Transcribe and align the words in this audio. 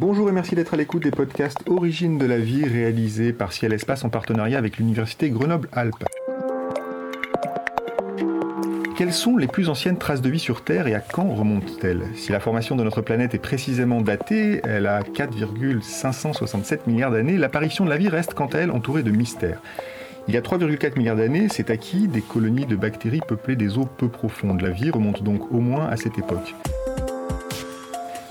Bonjour 0.00 0.30
et 0.30 0.32
merci 0.32 0.54
d'être 0.54 0.72
à 0.72 0.78
l'écoute 0.78 1.02
des 1.02 1.10
podcasts 1.10 1.58
Origine 1.66 2.16
de 2.16 2.24
la 2.24 2.38
vie 2.38 2.64
réalisés 2.64 3.34
par 3.34 3.52
Ciel 3.52 3.74
Espace 3.74 4.02
en 4.02 4.08
partenariat 4.08 4.56
avec 4.56 4.78
l'Université 4.78 5.28
Grenoble-Alpes. 5.28 6.06
Quelles 8.96 9.12
sont 9.12 9.36
les 9.36 9.46
plus 9.46 9.68
anciennes 9.68 9.98
traces 9.98 10.22
de 10.22 10.30
vie 10.30 10.38
sur 10.38 10.64
Terre 10.64 10.86
et 10.86 10.94
à 10.94 11.00
quand 11.00 11.28
remontent-elles? 11.28 12.00
Si 12.14 12.32
la 12.32 12.40
formation 12.40 12.76
de 12.76 12.82
notre 12.82 13.02
planète 13.02 13.34
est 13.34 13.38
précisément 13.38 14.00
datée, 14.00 14.62
elle 14.64 14.86
a 14.86 15.02
4,567 15.02 16.86
milliards 16.86 17.10
d'années, 17.10 17.36
l'apparition 17.36 17.84
de 17.84 17.90
la 17.90 17.98
vie 17.98 18.08
reste 18.08 18.32
quant 18.32 18.46
à 18.46 18.56
elle 18.60 18.70
entourée 18.70 19.02
de 19.02 19.10
mystères. 19.10 19.60
Il 20.28 20.34
y 20.34 20.38
a 20.38 20.40
3,4 20.40 20.96
milliards 20.96 21.16
d'années, 21.16 21.48
c'est 21.50 21.68
acquis 21.68 22.08
des 22.08 22.22
colonies 22.22 22.64
de 22.64 22.76
bactéries 22.76 23.20
peuplées 23.28 23.56
des 23.56 23.76
eaux 23.76 23.84
peu 23.84 24.08
profondes. 24.08 24.62
La 24.62 24.70
vie 24.70 24.90
remonte 24.90 25.22
donc 25.22 25.52
au 25.52 25.60
moins 25.60 25.88
à 25.88 25.98
cette 25.98 26.16
époque. 26.18 26.54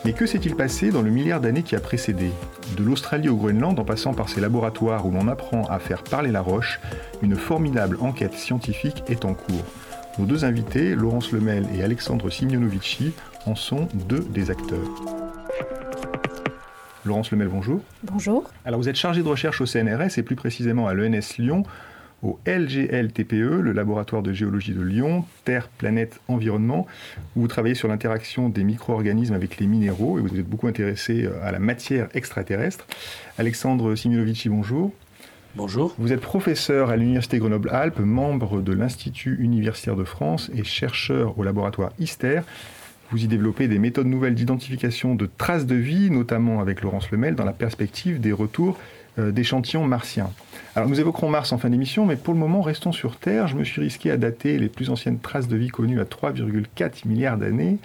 Mais 0.06 0.14
que 0.14 0.26
s'est-il 0.26 0.56
passé 0.56 0.92
dans 0.92 1.02
le 1.02 1.12
milliard 1.12 1.42
d'années 1.42 1.64
qui 1.64 1.76
a 1.76 1.82
précédé 1.82 2.32
De 2.78 2.84
l'Australie 2.84 3.28
au 3.28 3.36
Groenland, 3.36 3.78
en 3.78 3.84
passant 3.84 4.14
par 4.14 4.30
ces 4.30 4.40
laboratoires 4.40 5.06
où 5.06 5.12
l'on 5.12 5.28
apprend 5.28 5.64
à 5.66 5.78
faire 5.78 6.04
parler 6.04 6.32
la 6.32 6.42
roche, 6.42 6.80
une 7.22 7.36
formidable 7.36 7.98
enquête 8.00 8.34
scientifique 8.34 9.04
est 9.08 9.26
en 9.26 9.34
cours. 9.34 9.66
Nos 10.18 10.26
deux 10.26 10.46
invités, 10.46 10.96
Laurence 10.96 11.34
Lemel 11.34 11.66
et 11.76 11.84
Alexandre 11.84 12.30
Simionovici, 12.30 13.14
en 13.46 13.56
sont 13.56 13.90
deux 13.94 14.22
des 14.22 14.52
acteurs. 14.52 14.90
Laurence 17.04 17.32
Lemel, 17.32 17.50
bonjour. 17.50 17.82
Bonjour. 18.04 18.50
Alors 18.64 18.80
vous 18.80 18.88
êtes 18.88 18.96
chargé 18.96 19.22
de 19.22 19.28
recherche 19.28 19.60
au 19.60 19.66
CNRS 19.66 20.18
et 20.18 20.24
plus 20.24 20.36
précisément 20.36 20.88
à 20.88 20.94
l'ENS 20.94 21.38
Lyon 21.38 21.64
au 22.24 22.40
LGLTPE, 22.46 23.62
le 23.62 23.72
laboratoire 23.72 24.22
de 24.22 24.34
géologie 24.34 24.74
de 24.74 24.82
Lyon, 24.82 25.26
Terre, 25.46 25.70
planète, 25.70 26.20
environnement, 26.28 26.88
où 27.36 27.42
vous 27.42 27.48
travaillez 27.48 27.76
sur 27.76 27.88
l'interaction 27.88 28.50
des 28.50 28.64
micro-organismes 28.64 29.34
avec 29.34 29.58
les 29.58 29.68
minéraux 29.68 30.20
et 30.20 30.22
vous 30.22 30.38
êtes 30.38 30.48
beaucoup 30.48 30.68
intéressé 30.68 31.24
euh, 31.24 31.44
à 31.44 31.52
la 31.52 31.60
matière 31.60 32.10
extraterrestre. 32.14 32.86
Alexandre 33.38 33.96
Similovici, 33.96 34.50
bonjour. 34.50 34.92
Bonjour. 35.56 35.96
Vous 35.98 36.14
êtes 36.14 36.22
professeur 36.22 36.90
à 36.90 36.96
l'Université 36.96 37.40
Grenoble-Alpes, 37.40 38.00
membre 38.00 38.62
de 38.62 38.72
l'Institut 38.72 39.38
universitaire 39.40 39.96
de 39.96 40.04
France 40.04 40.52
et 40.54 40.64
chercheur 40.64 41.40
au 41.40 41.44
laboratoire 41.44 41.92
ISTER. 42.00 42.42
Vous 43.12 43.24
y 43.24 43.28
développez 43.28 43.68
des 43.68 43.80
méthodes 43.80 44.06
nouvelles 44.06 44.36
d'identification 44.36 45.16
de 45.16 45.28
traces 45.38 45.66
de 45.66 45.74
vie, 45.74 46.12
notamment 46.12 46.62
avec 46.62 46.84
Laurence 46.84 47.10
Lemel, 47.10 47.34
dans 47.34 47.46
la 47.46 47.54
perspective 47.54 48.20
des 48.20 48.32
retours 48.32 48.78
d'échantillons 49.32 49.86
martiens. 49.86 50.30
Alors 50.76 50.88
nous 50.88 51.00
évoquerons 51.00 51.30
Mars 51.30 51.52
en 51.52 51.58
fin 51.58 51.70
d'émission, 51.70 52.06
mais 52.06 52.16
pour 52.16 52.34
le 52.34 52.40
moment 52.40 52.62
restons 52.62 52.92
sur 52.92 53.18
Terre. 53.18 53.48
Je 53.48 53.56
me 53.56 53.64
suis 53.64 53.82
risqué 53.82 54.12
à 54.12 54.18
dater 54.18 54.58
les 54.60 54.70
plus 54.70 54.90
anciennes 54.90 55.20
traces 55.20 55.48
de 55.48 55.58
vie 55.58 55.70
connues 55.70 56.00
à 56.00 56.04
3,4 56.04 57.08
milliards 57.08 57.38
d'années. 57.38 57.78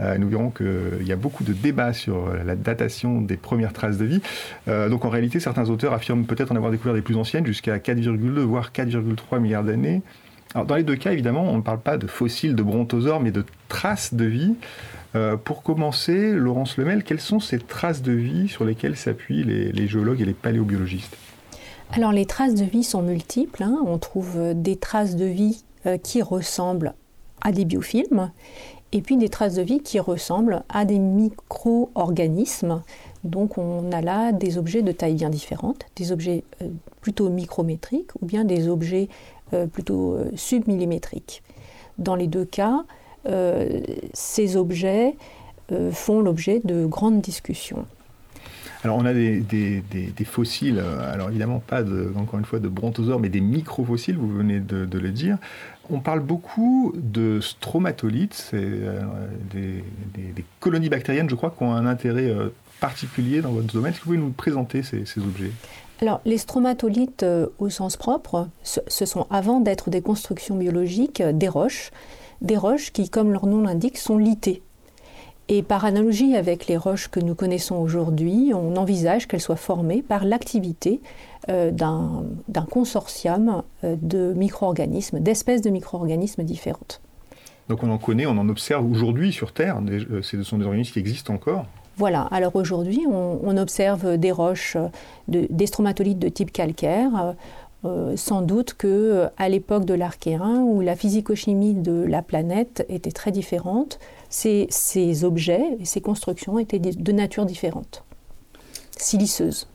Euh, 0.00 0.16
nous 0.18 0.28
verrons 0.28 0.50
qu'il 0.50 1.06
y 1.06 1.12
a 1.12 1.16
beaucoup 1.16 1.42
de 1.42 1.52
débats 1.52 1.92
sur 1.92 2.32
la 2.44 2.54
datation 2.54 3.20
des 3.20 3.36
premières 3.36 3.72
traces 3.72 3.98
de 3.98 4.04
vie. 4.04 4.22
Euh, 4.68 4.88
donc 4.88 5.04
en 5.04 5.10
réalité, 5.10 5.40
certains 5.40 5.68
auteurs 5.68 5.92
affirment 5.92 6.24
peut-être 6.24 6.52
en 6.52 6.56
avoir 6.56 6.70
découvert 6.70 6.94
des 6.94 7.02
plus 7.02 7.16
anciennes, 7.16 7.44
jusqu'à 7.44 7.78
4,2 7.78 8.40
voire 8.40 8.70
4,3 8.72 9.40
milliards 9.40 9.64
d'années. 9.64 10.02
Alors 10.54 10.66
dans 10.66 10.76
les 10.76 10.84
deux 10.84 10.96
cas, 10.96 11.12
évidemment, 11.12 11.42
on 11.42 11.56
ne 11.56 11.62
parle 11.62 11.80
pas 11.80 11.98
de 11.98 12.06
fossiles 12.06 12.54
de 12.54 12.62
brontosaures, 12.62 13.20
mais 13.20 13.32
de 13.32 13.44
traces 13.68 14.14
de 14.14 14.24
vie. 14.24 14.54
Pour 15.44 15.62
commencer, 15.62 16.32
Laurence 16.32 16.76
Lemel, 16.76 17.04
quelles 17.04 17.20
sont 17.20 17.40
ces 17.40 17.58
traces 17.58 18.02
de 18.02 18.12
vie 18.12 18.48
sur 18.48 18.64
lesquelles 18.64 18.96
s'appuient 18.96 19.44
les 19.44 19.88
géologues 19.88 20.20
et 20.20 20.24
les 20.24 20.34
paléobiologistes 20.34 21.16
alors 21.90 22.12
les 22.12 22.26
traces 22.26 22.54
de 22.54 22.64
vie 22.64 22.84
sont 22.84 23.02
multiples. 23.02 23.62
Hein. 23.62 23.82
On 23.86 23.98
trouve 23.98 24.36
euh, 24.36 24.54
des 24.54 24.76
traces 24.76 25.16
de 25.16 25.24
vie 25.24 25.64
euh, 25.86 25.96
qui 25.96 26.22
ressemblent 26.22 26.94
à 27.40 27.52
des 27.52 27.64
biofilms 27.64 28.30
et 28.92 29.00
puis 29.00 29.16
des 29.16 29.28
traces 29.28 29.54
de 29.54 29.62
vie 29.62 29.80
qui 29.80 30.00
ressemblent 30.00 30.62
à 30.68 30.84
des 30.84 30.98
micro-organismes. 30.98 32.82
Donc 33.24 33.58
on 33.58 33.90
a 33.92 34.00
là 34.00 34.32
des 34.32 34.58
objets 34.58 34.82
de 34.82 34.92
taille 34.92 35.14
bien 35.14 35.30
différente, 35.30 35.86
des 35.96 36.12
objets 36.12 36.44
euh, 36.62 36.68
plutôt 37.00 37.30
micrométriques 37.30 38.10
ou 38.20 38.26
bien 38.26 38.44
des 38.44 38.68
objets 38.68 39.08
plutôt 39.72 40.18
submillimétriques. 40.34 41.42
Dans 41.96 42.16
les 42.16 42.26
deux 42.26 42.44
cas, 42.44 42.84
ces 44.12 44.56
objets 44.56 45.14
font 45.92 46.20
l'objet 46.20 46.60
de 46.64 46.86
grandes 46.86 47.20
discussions. 47.20 47.86
Alors 48.84 48.96
on 48.96 49.04
a 49.04 49.12
des, 49.12 49.44
fossiles, 50.24 50.78
euh, 50.78 51.12
alors 51.12 51.30
évidemment 51.30 51.58
pas 51.58 51.82
de, 51.82 52.12
encore 52.16 52.38
une 52.38 52.44
fois 52.44 52.60
de 52.60 52.68
brontosaures, 52.68 53.18
mais 53.18 53.28
des 53.28 53.40
microfossiles, 53.40 54.16
vous 54.16 54.32
venez 54.32 54.60
de, 54.60 54.98
le 54.98 55.10
dire. 55.10 55.38
On 55.90 56.00
parle 56.00 56.20
beaucoup 56.20 56.92
de 56.94 57.40
stromatolites, 57.40 58.34
c'est 58.34 58.56
euh, 58.56 59.00
des, 59.52 59.82
colonies 60.60 60.88
bactériennes, 60.88 61.28
je 61.28 61.34
crois, 61.34 61.50
qui 61.56 61.64
ont 61.64 61.72
un 61.72 61.86
intérêt 61.86 62.30
euh, 62.30 62.50
particulier 62.78 63.40
dans 63.40 63.50
votre 63.50 63.72
domaine. 63.72 63.92
Est-ce 63.92 64.00
que 64.00 64.04
vous 64.04 64.10
pouvez 64.10 64.24
nous 64.24 64.30
présenter 64.30 64.82
ces, 64.82 65.02
objets? 65.18 65.50
Alors, 66.00 66.20
les 66.24 66.38
stromatolites 66.38 67.26
au 67.58 67.70
sens 67.70 67.96
propre, 67.96 68.48
ce 68.62 69.04
sont 69.04 69.26
avant 69.30 69.58
d'être 69.58 69.90
des 69.90 70.02
constructions 70.02 70.56
biologiques, 70.56 71.20
des 71.20 71.48
roches, 71.48 71.90
des 72.40 72.56
roches 72.56 72.92
qui, 72.92 73.10
comme 73.10 73.32
leur 73.32 73.46
nom 73.46 73.62
l'indique, 73.62 73.98
sont 73.98 74.18
litées. 74.18 74.62
Et 75.50 75.62
par 75.62 75.86
analogie 75.86 76.36
avec 76.36 76.66
les 76.66 76.76
roches 76.76 77.08
que 77.08 77.20
nous 77.20 77.34
connaissons 77.34 77.76
aujourd'hui, 77.76 78.52
on 78.54 78.76
envisage 78.76 79.26
qu'elles 79.26 79.40
soient 79.40 79.56
formées 79.56 80.02
par 80.02 80.24
l'activité 80.24 81.00
euh, 81.48 81.70
d'un 81.70 82.66
consortium 82.70 83.62
euh, 83.82 83.96
de 84.02 84.34
micro-organismes, 84.34 85.20
d'espèces 85.20 85.62
de 85.62 85.70
micro-organismes 85.70 86.42
différentes. 86.42 87.00
Donc 87.70 87.82
on 87.82 87.90
en 87.90 87.96
connaît, 87.96 88.26
on 88.26 88.36
en 88.36 88.48
observe 88.50 88.90
aujourd'hui 88.90 89.32
sur 89.32 89.52
Terre, 89.52 89.80
euh, 89.88 90.20
ce 90.20 90.42
sont 90.42 90.58
des 90.58 90.66
organismes 90.66 90.92
qui 90.92 90.98
existent 90.98 91.32
encore 91.32 91.64
voilà, 91.96 92.28
alors 92.30 92.54
aujourd'hui 92.54 93.00
on, 93.10 93.56
observe 93.56 94.18
des 94.18 94.30
roches, 94.30 94.76
des 95.26 95.66
stromatolites 95.66 96.20
de 96.20 96.28
type 96.28 96.52
calcaire, 96.52 97.34
sans 98.16 98.42
doute 98.42 98.74
que 98.74 99.28
à 99.36 99.48
l'époque 99.48 99.84
de 99.84 99.94
l'Archéen, 99.94 100.62
où 100.62 100.80
la 100.80 100.96
physico-chimie 100.96 101.74
de 101.74 102.04
la 102.04 102.22
planète 102.22 102.84
était 102.88 103.12
très 103.12 103.30
différente, 103.30 103.98
ces, 104.28 105.24
objets 105.24 105.76
et 105.80 105.84
ces 105.84 106.00
constructions 106.00 106.58
étaient 106.58 106.78
de 106.78 107.12
nature 107.12 107.46
différente, 107.46 108.04
siliceuses. 108.96 109.68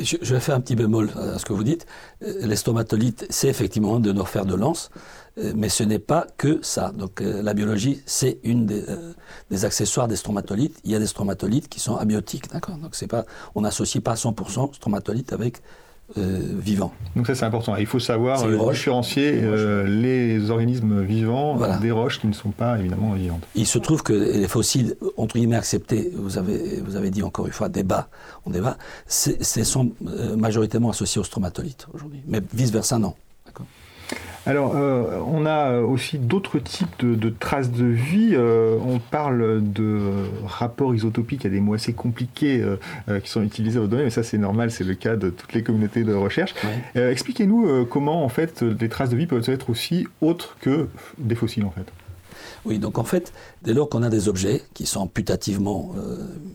Je, 0.00 0.16
vais 0.32 0.40
faire 0.40 0.54
un 0.54 0.60
petit 0.60 0.76
bémol 0.76 1.10
à 1.14 1.38
ce 1.38 1.44
que 1.44 1.52
vous 1.52 1.62
dites. 1.62 1.84
Euh, 2.22 2.46
les 2.46 2.56
stomatolites, 2.56 3.26
c'est 3.28 3.48
effectivement 3.48 4.00
de 4.00 4.12
nos 4.12 4.24
fers 4.24 4.46
de 4.46 4.54
lance, 4.54 4.90
euh, 5.36 5.52
mais 5.54 5.68
ce 5.68 5.82
n'est 5.82 5.98
pas 5.98 6.26
que 6.38 6.58
ça. 6.62 6.90
Donc 6.92 7.20
euh, 7.20 7.42
la 7.42 7.52
biologie, 7.52 8.00
c'est 8.06 8.38
une 8.42 8.64
des, 8.64 9.64
accessoires 9.66 10.08
des 10.08 10.16
stromatolites. 10.16 10.78
Il 10.84 10.90
y 10.90 10.94
a 10.94 10.98
des 10.98 11.06
stromatolites 11.06 11.68
qui 11.68 11.80
sont 11.80 11.96
abiotiques, 11.96 12.50
d'accord? 12.50 12.76
Donc 12.76 12.94
c'est 12.94 13.08
pas, 13.08 13.26
on 13.54 13.60
n'associe 13.60 14.02
pas 14.02 14.14
100% 14.14 14.74
stromatolites 14.74 15.34
avec 15.34 15.60
euh, 16.18 16.40
vivants. 16.58 16.92
Donc 17.14 17.28
ça 17.28 17.34
c'est 17.34 17.44
important. 17.44 17.76
Il 17.76 17.86
faut 17.86 18.00
savoir 18.00 18.42
euh, 18.44 18.70
différencier 18.72 19.32
euh, 19.34 19.86
les 19.86 20.50
organismes 20.50 21.02
vivants 21.02 21.56
des 21.80 21.92
roches 21.92 22.20
qui 22.20 22.26
ne 22.26 22.32
sont 22.32 22.50
pas 22.50 22.78
évidemment 22.78 23.12
vivantes. 23.12 23.46
Il 23.54 23.66
se 23.66 23.78
trouve 23.78 24.02
que 24.02 24.12
les 24.12 24.48
fossiles, 24.48 24.96
entre 25.16 25.36
guillemets 25.36 25.56
acceptés, 25.56 26.10
vous 26.16 26.36
avez, 26.36 26.80
vous 26.80 26.96
avez 26.96 27.10
dit 27.10 27.22
encore 27.22 27.46
une 27.46 27.52
fois 27.52 27.68
débat, 27.68 28.08
on 28.44 28.50
débat, 28.50 28.76
ce 29.06 29.64
sont 29.64 29.92
majoritairement 30.36 30.90
associés 30.90 31.20
aux 31.20 31.24
stromatolites 31.24 31.86
aujourd'hui. 31.94 32.22
Mais 32.26 32.40
vice-versa 32.52 32.98
non. 32.98 33.14
Alors, 34.46 34.74
euh, 34.74 35.20
on 35.26 35.44
a 35.44 35.80
aussi 35.80 36.18
d'autres 36.18 36.58
types 36.58 37.04
de, 37.04 37.30
traces 37.30 37.70
de 37.70 37.84
vie. 37.84 38.30
Euh, 38.32 38.76
on 38.84 38.98
parle 38.98 39.62
de 39.62 40.00
rapports 40.46 40.94
isotopiques. 40.94 41.44
A 41.44 41.50
des 41.50 41.60
mots 41.60 41.74
assez 41.74 41.92
compliqués 41.92 42.62
euh, 42.62 43.20
qui 43.20 43.30
sont 43.30 43.42
utilisés 43.42 43.78
au 43.78 43.86
domaine, 43.86 44.06
mais 44.06 44.10
ça, 44.10 44.22
c'est 44.22 44.38
normal, 44.38 44.70
c'est 44.70 44.84
le 44.84 44.94
cas 44.94 45.16
de 45.16 45.30
toutes 45.30 45.52
les 45.52 45.62
communautés 45.62 46.04
de 46.04 46.14
recherche. 46.14 46.54
Expliquez-nous 46.94 47.86
comment, 47.86 48.24
en 48.24 48.28
fait, 48.28 48.62
les 48.62 48.88
traces 48.88 49.10
de 49.10 49.16
vie 49.16 49.26
peuvent 49.26 49.48
être 49.48 49.70
aussi 49.70 50.06
autres 50.20 50.56
que 50.60 50.88
des 51.18 51.34
fossiles, 51.34 51.64
en 51.64 51.70
fait. 51.70 51.86
Oui, 52.64 52.78
donc 52.78 52.98
en 52.98 53.04
fait, 53.04 53.32
dès 53.62 53.72
lors 53.72 53.88
qu'on 53.88 54.02
a 54.02 54.10
des 54.10 54.28
objets 54.28 54.62
qui 54.74 54.84
sont 54.84 55.06
putativement 55.06 55.94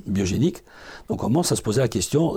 biogéniques, 0.06 0.64
donc 1.10 1.24
on 1.24 1.28
commence 1.28 1.52
à 1.52 1.56
se 1.56 1.62
poser 1.62 1.82
la 1.82 1.88
question, 1.88 2.36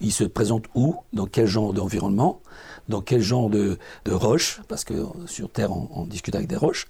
ils 0.00 0.12
se 0.12 0.24
présentent 0.24 0.66
où, 0.74 0.96
dans 1.12 1.26
quel 1.26 1.46
genre 1.46 1.72
d'environnement, 1.72 2.40
dans 2.88 3.00
quel 3.00 3.20
genre 3.20 3.50
de, 3.50 3.78
de 4.04 4.12
roches, 4.12 4.60
parce 4.68 4.84
que 4.84 4.94
sur 5.26 5.50
Terre 5.50 5.70
on, 5.72 6.04
discute 6.04 6.34
avec 6.34 6.48
des 6.48 6.56
roches, 6.56 6.88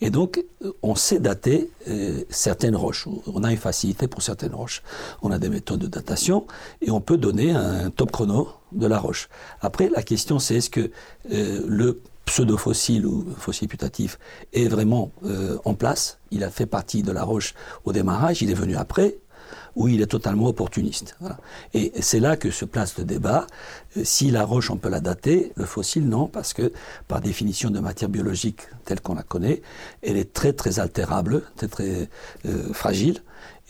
et 0.00 0.10
donc 0.10 0.44
on 0.82 0.94
sait 0.94 1.18
dater 1.18 1.70
euh, 1.88 2.22
certaines 2.30 2.76
roches. 2.76 3.08
On 3.26 3.42
a 3.44 3.50
une 3.50 3.58
facilité 3.58 4.08
pour 4.08 4.22
certaines 4.22 4.54
roches. 4.54 4.82
On 5.22 5.30
a 5.30 5.38
des 5.38 5.48
méthodes 5.48 5.80
de 5.80 5.86
datation 5.86 6.46
et 6.80 6.90
on 6.90 7.00
peut 7.00 7.16
donner 7.16 7.50
un 7.50 7.90
top 7.90 8.12
chrono 8.12 8.48
de 8.72 8.86
la 8.86 8.98
roche. 8.98 9.28
Après, 9.60 9.88
la 9.88 10.02
question 10.02 10.38
c'est 10.38 10.56
est-ce 10.56 10.70
que 10.70 10.90
euh, 11.32 11.60
le 11.66 12.00
pseudo-fossile 12.24 13.04
ou 13.04 13.26
fossile 13.36 13.68
putatif 13.68 14.18
est 14.52 14.68
vraiment 14.68 15.10
euh, 15.24 15.58
en 15.64 15.74
place? 15.74 16.18
Il 16.30 16.44
a 16.44 16.50
fait 16.50 16.66
partie 16.66 17.02
de 17.02 17.12
la 17.12 17.24
roche 17.24 17.54
au 17.84 17.92
démarrage, 17.92 18.42
il 18.42 18.50
est 18.50 18.54
venu 18.54 18.76
après, 18.76 19.18
ou 19.76 19.88
il 19.88 20.00
est 20.02 20.06
totalement 20.06 20.46
opportuniste. 20.46 21.16
Et 21.74 21.92
c'est 22.00 22.20
là 22.20 22.36
que 22.36 22.50
se 22.50 22.64
place 22.64 22.98
le 22.98 23.04
débat. 23.04 23.46
Euh, 23.96 24.02
si 24.04 24.30
la 24.30 24.44
roche, 24.44 24.70
on 24.70 24.76
peut 24.76 24.88
la 24.88 25.00
dater, 25.00 25.52
le 25.56 25.64
fossile, 25.64 26.08
non, 26.08 26.26
parce 26.26 26.52
que 26.52 26.72
par 27.08 27.20
définition 27.20 27.70
de 27.70 27.80
matière 27.80 28.10
biologique 28.10 28.62
telle 28.84 29.00
qu'on 29.00 29.14
la 29.14 29.22
connaît, 29.22 29.62
elle 30.02 30.16
est 30.16 30.32
très 30.32 30.52
très 30.52 30.78
altérable, 30.80 31.42
très 31.56 31.68
très 31.68 32.08
euh, 32.46 32.72
fragile. 32.72 33.20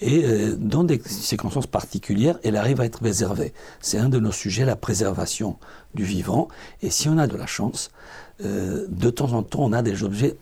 Et 0.01 0.25
euh, 0.25 0.57
dans 0.57 0.83
des 0.83 1.01
circonstances 1.05 1.69
particulières, 1.69 2.39
elle 2.43 2.57
arrive 2.57 2.81
à 2.81 2.85
être 2.85 2.99
préservée. 2.99 3.53
C'est 3.81 3.99
un 3.99 4.09
de 4.09 4.19
nos 4.19 4.33
sujets, 4.33 4.65
la 4.65 4.77
préservation 4.77 5.59
du 5.95 6.05
vivant. 6.05 6.49
Et 6.83 6.91
si 6.91 7.09
on 7.09 7.19
a 7.19 7.27
de 7.27 7.37
la 7.37 7.47
chance, 7.47 7.91
de 8.41 9.11
temps 9.11 9.35
en 9.35 9.45
temps, 9.45 9.61
on 9.63 9.73
a 9.73 9.83
des 9.83 10.03
objets 10.03 10.35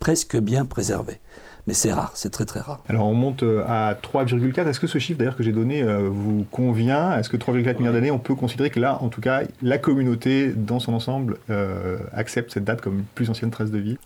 presque 0.00 0.36
bien 0.36 0.64
préservés 0.64 1.20
mais 1.66 1.72
c'est 1.72 1.92
rare, 1.92 2.12
c'est 2.14 2.30
très 2.30 2.44
très 2.44 2.60
rare. 2.60 2.80
Alors 2.88 3.06
on 3.06 3.14
monte 3.14 3.42
euh, 3.42 3.64
à 3.66 3.94
3,4. 3.94 4.68
Est-ce 4.68 4.80
que 4.80 4.86
ce 4.86 4.98
chiffre 4.98 5.18
d'ailleurs 5.18 5.36
que 5.36 5.42
j'ai 5.42 5.52
donné 5.52 5.82
euh, 5.82 6.08
vous 6.10 6.44
convient? 6.50 7.18
Est-ce 7.18 7.30
que 7.30 7.38
3,4 7.38 7.78
milliards 7.78 7.94
d'années, 7.94 8.10
on 8.10 8.18
peut 8.18 8.34
considérer 8.34 8.68
que 8.68 8.80
là, 8.80 8.98
en 9.00 9.08
tout 9.08 9.22
cas, 9.22 9.42
la 9.62 9.78
communauté 9.78 10.48
dans 10.48 10.78
son 10.78 10.92
ensemble 10.92 11.38
euh, 11.48 11.98
accepte 12.12 12.52
cette 12.52 12.64
date 12.64 12.82
comme 12.82 12.98
une 12.98 13.04
plus 13.14 13.30
ancienne 13.30 13.50
trace 13.50 13.70
de 13.70 13.78
vie? 13.78 13.96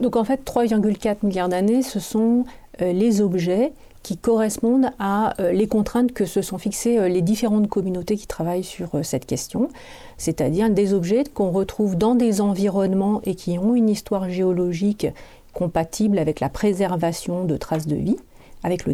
Donc 0.00 0.16
en 0.16 0.24
fait, 0.24 0.44
3,4 0.44 1.16
milliards 1.22 1.48
d'années, 1.48 1.82
ce 1.82 2.00
sont 2.00 2.44
les 2.78 3.22
objets 3.22 3.72
qui 4.02 4.18
correspondent 4.18 4.90
à 4.98 5.32
les 5.38 5.66
contraintes 5.66 6.12
que 6.12 6.26
se 6.26 6.42
sont 6.42 6.58
fixées 6.58 7.08
les 7.08 7.22
différentes 7.22 7.68
communautés 7.68 8.16
qui 8.16 8.26
travaillent 8.26 8.62
sur 8.62 8.90
cette 9.02 9.24
question, 9.24 9.70
c'est-à-dire 10.18 10.68
des 10.68 10.92
objets 10.92 11.24
qu'on 11.32 11.50
retrouve 11.50 11.96
dans 11.96 12.14
des 12.14 12.42
environnements 12.42 13.22
et 13.24 13.34
qui 13.34 13.58
ont 13.58 13.74
une 13.74 13.88
histoire 13.88 14.28
géologique 14.28 15.06
compatible 15.56 16.18
avec 16.18 16.40
la 16.40 16.50
préservation 16.50 17.46
de 17.46 17.56
traces 17.56 17.86
de 17.86 17.96
vie, 17.96 18.18
avec 18.62 18.84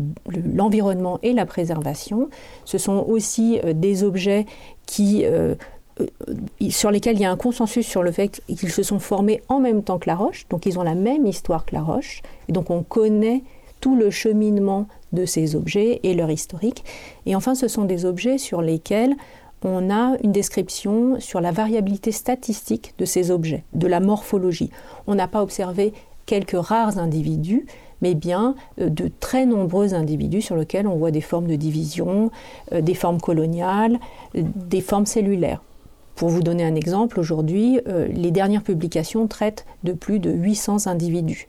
l'environnement 0.55 1.19
et 1.25 1.33
la 1.33 1.45
préservation. 1.45 2.29
Ce 2.65 2.79
sont 2.79 3.05
aussi 3.09 3.59
euh, 3.65 3.73
des 3.73 4.05
objets 4.05 4.47
qui, 4.87 5.25
euh, 5.25 5.57
euh, 6.01 6.07
sur 6.71 6.93
lesquels 6.93 7.17
il 7.17 7.23
y 7.23 7.25
a 7.25 7.33
un 7.33 7.37
consensus 7.37 7.85
sur 7.85 8.05
le 8.05 8.13
fait 8.13 8.41
qu'ils 8.47 8.71
se 8.71 8.85
sont 8.85 9.01
formés 9.01 9.43
en 9.49 9.59
même 9.59 9.83
temps 9.83 9.99
que 9.99 10.09
la 10.09 10.15
roche, 10.15 10.47
donc 10.51 10.65
ils 10.65 10.79
ont 10.79 10.85
la 10.85 10.95
même 10.95 11.27
histoire 11.27 11.65
que 11.65 11.75
la 11.75 11.83
roche, 11.83 12.23
et 12.49 12.53
donc 12.53 12.71
on 12.71 12.85
connaît 12.85 13.43
tout 13.81 13.97
le 13.97 14.11
cheminement 14.11 14.87
de 15.13 15.27
ces 15.27 15.57
objets 15.57 15.99
et 16.05 16.15
leur 16.15 16.31
historique. 16.31 16.85
Et 17.27 17.35
enfin, 17.35 17.57
ce 17.57 17.67
sont 17.67 17.85
des 17.85 18.05
objets 18.05 18.39
sur 18.39 18.63
lesquels 18.63 19.17
on 19.65 19.91
a 19.91 20.17
une 20.23 20.33
description 20.33 21.19
sur 21.19 21.41
la 21.41 21.51
variabilité 21.51 22.13
statistique 22.13 22.95
de 22.99 23.05
ces 23.05 23.31
objets, 23.33 23.65
de 23.73 23.89
la 23.89 24.01
morphologie. 24.01 24.71
On 25.09 25.17
n'a 25.17 25.29
pas 25.29 25.43
observé 25.43 25.93
quelques 26.27 26.57
rares 26.57 26.99
individus, 26.99 27.67
mais 28.03 28.15
bien 28.15 28.55
euh, 28.81 28.91
de 28.91 29.11
très 29.21 29.47
nombreux 29.47 29.95
individus 29.95 30.43
sur 30.43 30.57
lesquels 30.57 30.87
on 30.87 30.97
voit 30.97 31.11
des 31.11 31.21
formes 31.23 31.47
de 31.47 31.57
division, 31.57 32.31
euh, 32.73 32.83
des 32.83 32.95
formes 32.95 33.21
coloniales, 33.21 33.99
euh, 34.35 34.43
des 34.57 34.81
formes 34.83 35.07
cellulaires. 35.07 35.63
Pour 36.15 36.29
vous 36.29 36.43
donner 36.43 36.65
un 36.65 36.75
exemple, 36.75 37.19
aujourd'hui, 37.19 37.81
les 37.87 38.31
dernières 38.31 38.63
publications 38.63 39.27
traitent 39.27 39.65
de 39.83 39.95
plus 39.95 40.19
de 40.19 40.31
800 40.31 40.87
individus. 40.87 41.49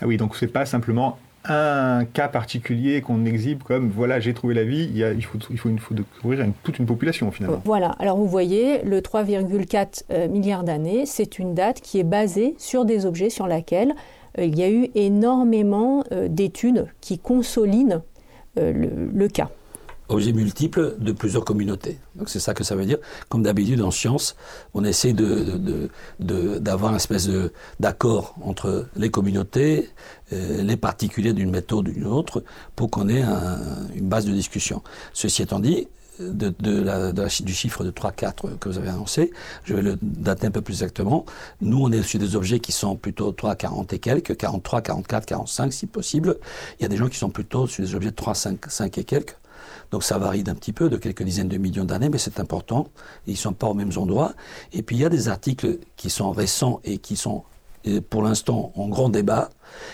Ah 0.00 0.06
oui, 0.06 0.16
donc 0.16 0.34
ce 0.34 0.46
n'est 0.46 0.50
pas 0.50 0.64
simplement 0.64 1.18
un 1.48 2.04
cas 2.04 2.28
particulier 2.28 3.00
qu'on 3.00 3.24
exhibe 3.24 3.62
comme 3.62 3.90
voilà 3.90 4.20
j'ai 4.20 4.32
trouvé 4.32 4.54
la 4.54 4.64
vie, 4.64 4.90
il, 4.94 5.24
faut, 5.24 5.38
il 5.50 5.58
faut, 5.58 5.68
une, 5.68 5.78
faut 5.78 5.94
découvrir 5.94 6.46
toute 6.62 6.78
une 6.78 6.86
population 6.86 7.30
finalement. 7.30 7.60
Voilà, 7.64 7.96
alors 7.98 8.16
vous 8.16 8.28
voyez, 8.28 8.82
le 8.82 9.00
3,4 9.00 10.04
euh, 10.10 10.28
milliards 10.28 10.64
d'années, 10.64 11.04
c'est 11.06 11.38
une 11.38 11.54
date 11.54 11.80
qui 11.80 11.98
est 11.98 12.04
basée 12.04 12.54
sur 12.58 12.84
des 12.84 13.06
objets 13.06 13.30
sur 13.30 13.46
lesquels 13.46 13.94
euh, 14.38 14.44
il 14.44 14.58
y 14.58 14.62
a 14.62 14.70
eu 14.70 14.88
énormément 14.94 16.04
euh, 16.12 16.28
d'études 16.28 16.86
qui 17.00 17.18
consolident 17.18 18.02
le, 18.54 19.28
cas 19.28 19.48
objets 20.12 20.32
multiples 20.32 20.96
de 20.98 21.12
plusieurs 21.12 21.44
communautés. 21.44 21.98
Donc 22.16 22.28
c'est 22.28 22.40
ça 22.40 22.54
que 22.54 22.64
ça 22.64 22.74
veut 22.74 22.86
dire. 22.86 22.98
Comme 23.28 23.42
d'habitude 23.42 23.80
en 23.82 23.90
science, 23.90 24.36
on 24.74 24.84
essaie 24.84 25.12
de, 25.12 25.88
d'avoir 26.18 26.92
une 26.92 26.96
espèce 26.96 27.28
d'accord 27.80 28.34
entre 28.42 28.86
les 28.96 29.10
communautés, 29.10 29.90
euh, 30.32 30.62
les 30.62 30.76
particuliers 30.76 31.32
d'une 31.32 31.50
méthode 31.50 31.88
ou 31.88 31.92
d'une 31.92 32.06
autre, 32.06 32.44
pour 32.76 32.90
qu'on 32.90 33.08
ait 33.08 33.24
une 33.94 34.08
base 34.08 34.26
de 34.26 34.32
discussion. 34.32 34.82
Ceci 35.12 35.42
étant 35.42 35.60
dit, 35.60 35.88
de, 36.18 37.42
du 37.42 37.54
chiffre 37.54 37.84
de 37.84 37.90
3-4 37.90 38.58
que 38.58 38.68
vous 38.68 38.78
avez 38.78 38.88
annoncé, 38.88 39.32
je 39.64 39.74
vais 39.74 39.82
le 39.82 39.98
dater 40.02 40.46
un 40.46 40.50
peu 40.50 40.60
plus 40.60 40.74
exactement. 40.74 41.24
Nous, 41.60 41.78
on 41.82 41.90
est 41.90 42.02
sur 42.02 42.18
des 42.18 42.36
objets 42.36 42.60
qui 42.60 42.72
sont 42.72 42.96
plutôt 42.96 43.32
3, 43.32 43.56
40 43.56 43.92
et 43.92 43.98
quelques, 43.98 44.36
43, 44.36 44.82
44, 44.82 45.26
45 45.26 45.72
si 45.72 45.86
possible. 45.86 46.38
Il 46.78 46.82
y 46.82 46.86
a 46.86 46.88
des 46.88 46.96
gens 46.96 47.08
qui 47.08 47.18
sont 47.18 47.30
plutôt 47.30 47.66
sur 47.66 47.82
des 47.84 47.94
objets 47.94 48.10
de 48.10 48.16
3, 48.16 48.34
5, 48.34 48.58
5 48.68 48.98
et 48.98 49.04
quelques. 49.04 49.36
Donc 49.90 50.04
ça 50.04 50.18
varie 50.18 50.42
d'un 50.42 50.54
petit 50.54 50.72
peu, 50.72 50.88
de 50.88 50.96
quelques 50.96 51.22
dizaines 51.22 51.48
de 51.48 51.58
millions 51.58 51.84
d'années, 51.84 52.08
mais 52.08 52.18
c'est 52.18 52.40
important. 52.40 52.88
Ils 53.26 53.32
ne 53.32 53.36
sont 53.36 53.52
pas 53.52 53.66
aux 53.66 53.74
mêmes 53.74 53.96
endroits. 53.96 54.32
Et 54.72 54.82
puis 54.82 54.96
il 54.96 55.02
y 55.02 55.04
a 55.04 55.08
des 55.08 55.28
articles 55.28 55.78
qui 55.96 56.10
sont 56.10 56.30
récents 56.30 56.80
et 56.84 56.98
qui 56.98 57.16
sont 57.16 57.44
euh, 57.86 58.00
pour 58.00 58.22
l'instant 58.22 58.72
en 58.76 58.88
grand 58.88 59.08
débat, 59.08 59.50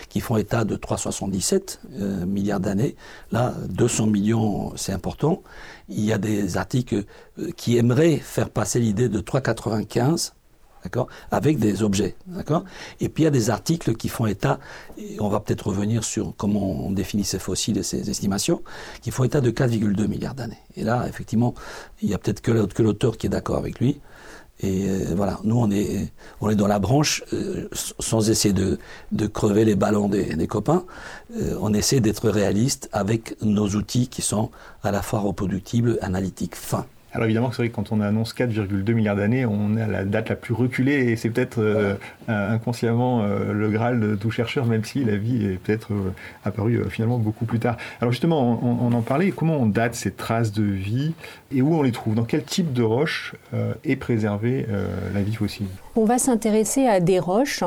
qui 0.09 0.19
font 0.19 0.37
état 0.37 0.63
de 0.63 0.75
377 0.75 1.81
euh, 1.93 2.25
milliards 2.25 2.59
d'années. 2.59 2.95
Là, 3.31 3.53
200 3.69 4.07
millions, 4.07 4.73
c'est 4.75 4.91
important. 4.91 5.41
Il 5.87 6.03
y 6.03 6.13
a 6.13 6.17
des 6.17 6.57
articles 6.57 7.05
euh, 7.39 7.51
qui 7.55 7.77
aimeraient 7.77 8.17
faire 8.17 8.49
passer 8.49 8.79
l'idée 8.79 9.09
de 9.09 9.19
395 9.19 10.33
avec 11.31 11.59
des 11.59 11.83
objets. 11.83 12.15
Et 12.99 13.09
puis 13.09 13.23
il 13.23 13.25
y 13.25 13.27
a 13.27 13.31
des 13.31 13.49
articles 13.49 13.95
qui 13.95 14.09
font 14.09 14.25
état, 14.25 14.59
et 14.97 15.17
on 15.19 15.29
va 15.29 15.39
peut-être 15.39 15.67
revenir 15.67 16.03
sur 16.03 16.33
comment 16.37 16.85
on 16.85 16.91
définit 16.91 17.23
ces 17.23 17.39
fossiles 17.39 17.77
et 17.77 17.83
ces 17.83 18.09
estimations, 18.09 18.61
qui 19.01 19.11
font 19.11 19.23
état 19.23 19.41
de 19.41 19.51
4,2 19.51 20.07
milliards 20.07 20.35
d'années. 20.35 20.59
Et 20.75 20.83
là, 20.83 21.05
effectivement, 21.07 21.53
il 22.01 22.09
y 22.09 22.13
a 22.13 22.17
peut-être 22.17 22.41
que 22.41 22.81
l'auteur 22.81 23.17
qui 23.17 23.27
est 23.27 23.29
d'accord 23.29 23.57
avec 23.57 23.79
lui. 23.79 23.99
Et 24.61 24.89
euh, 24.89 25.13
voilà, 25.15 25.39
nous 25.43 25.57
on 25.57 25.71
est, 25.71 26.11
on 26.41 26.49
est 26.49 26.55
dans 26.55 26.67
la 26.67 26.79
branche, 26.79 27.23
euh, 27.33 27.69
sans 27.71 28.29
essayer 28.29 28.53
de, 28.53 29.27
crever 29.27 29.63
les 29.63 29.75
ballons 29.75 30.09
des, 30.09 30.47
copains, 30.47 30.83
euh, 31.37 31.55
on 31.61 31.73
essaie 31.73 32.01
d'être 32.01 32.29
réaliste 32.29 32.89
avec 32.91 33.41
nos 33.41 33.69
outils 33.69 34.09
qui 34.09 34.21
sont 34.21 34.51
à 34.83 34.91
la 34.91 35.01
fois 35.01 35.19
reproductibles, 35.19 35.97
analytiques, 36.01 36.55
fins. 36.55 36.85
Alors 37.11 37.25
évidemment, 37.25 37.49
c'est 37.51 37.57
vrai 37.57 37.69
que 37.69 37.75
quand 37.75 37.91
on 37.91 38.01
annonce 38.01 38.35
4,2 38.35 38.93
milliards 38.93 39.15
d'années, 39.15 39.45
on 39.45 39.75
est 39.75 39.81
à 39.81 39.87
la 39.87 40.03
date 40.03 40.29
la 40.29 40.35
plus 40.35 40.53
reculée 40.53 41.09
et 41.09 41.15
c'est 41.15 41.31
peut-être 41.31 41.57
euh, 41.59 41.95
inconsciemment 42.27 43.23
euh, 43.23 43.51
le 43.51 43.69
Graal 43.69 43.99
de 43.99 44.15
tout 44.15 44.29
chercheur, 44.29 44.65
même 44.67 44.83
si 44.83 45.03
la 45.03 45.15
vie 45.15 45.43
est 45.43 45.57
peut-être 45.57 45.91
euh, 45.91 46.13
apparue 46.45 46.83
finalement 46.89 47.17
beaucoup 47.17 47.45
plus 47.45 47.57
tard. 47.57 47.77
Alors 47.99 48.11
justement, 48.11 48.59
on, 48.63 48.91
en 48.93 49.01
parlait, 49.01 49.31
comment 49.31 49.57
on 49.57 49.65
date 49.65 49.95
ces 49.95 50.11
traces 50.11 50.51
de 50.51 50.63
vie 50.63 51.13
et 51.51 51.63
où 51.63 51.73
on 51.73 51.81
les 51.81 51.91
trouve? 51.91 52.13
Dans 52.13 52.25
quel 52.25 52.43
type 52.43 52.73
de 52.73 52.83
roche 52.83 53.33
est 53.83 53.95
préservée 53.95 54.65
la 55.13 55.21
vie 55.21 55.33
fossile? 55.33 55.67
On 55.95 56.05
va 56.05 56.17
s'intéresser 56.17 56.87
à 56.87 56.99
des 56.99 57.19
roches 57.19 57.63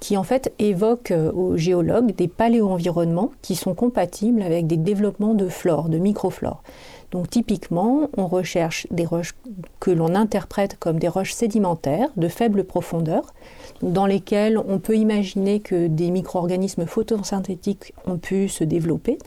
qui 0.00 0.16
en 0.16 0.22
fait 0.22 0.52
évoquent 0.58 1.14
aux 1.34 1.56
géologues 1.56 2.14
des 2.14 2.28
paléo-environnements 2.28 3.32
qui 3.42 3.56
sont 3.56 3.74
compatibles 3.74 4.42
avec 4.42 4.66
des 4.66 4.76
développements 4.76 5.34
de 5.34 5.48
flore, 5.48 5.88
de 5.88 5.98
microflore. 5.98 6.62
Donc 7.10 7.30
typiquement, 7.30 8.10
on 8.16 8.26
recherche 8.26 8.86
des 8.90 9.04
roches 9.04 9.34
que 9.80 9.90
l'on 9.90 10.14
interprète 10.14 10.76
comme 10.78 10.98
des 10.98 11.08
roches 11.08 11.32
sédimentaires 11.32 12.08
de 12.16 12.28
faible 12.28 12.64
profondeur, 12.64 13.32
dans 13.82 14.06
lesquelles 14.06 14.58
on 14.58 14.78
peut 14.78 14.96
imaginer 14.96 15.60
que 15.60 15.86
des 15.86 16.10
micro-organismes 16.10 16.86
photosynthétiques 16.86 17.94
ont 18.06 18.18
pu 18.18 18.48
se 18.48 18.64
développer, 18.64 19.18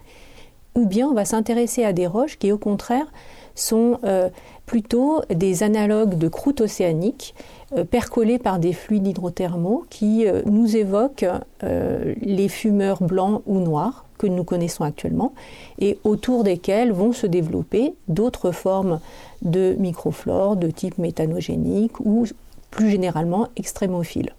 ou 0.76 0.86
bien 0.86 1.08
on 1.08 1.14
va 1.14 1.26
s'intéresser 1.26 1.84
à 1.84 1.94
des 1.94 2.08
roches 2.08 2.38
qui 2.38 2.52
au 2.52 2.58
contraire 2.58 3.08
sont 3.56 4.00
euh, 4.04 4.30
plutôt 4.66 5.22
des 5.30 5.64
analogues 5.64 6.18
de 6.18 6.28
croûte 6.28 6.62
océanique 6.62 7.36
euh, 7.76 7.84
percolées 7.84 8.40
par 8.40 8.60
des 8.60 8.74
fluides 8.74 9.08
hydrothermaux 9.08 9.86
qui 9.90 10.26
euh, 10.28 10.42
nous 10.46 10.76
évoquent 10.76 11.26
les 11.62 12.48
fumeurs 12.48 13.04
blancs 13.04 13.42
ou 13.46 13.60
noirs 13.60 14.06
que 14.20 14.28
nous 14.28 14.44
connaissons 14.44 14.84
actuellement 14.84 15.34
et 15.80 15.98
autour 16.04 16.44
desquels 16.44 16.92
vont 16.92 17.14
se 17.14 17.26
développer 17.26 17.96
d'autres 18.08 18.52
formes 18.52 19.00
de 19.42 19.76
microflore 19.80 20.58
de 20.58 20.70
type 20.70 21.00
méthanogénique 21.00 22.00
ou 22.02 22.26
plus 22.70 22.92
généralement 22.92 23.48
extrémophiles. 23.56 24.36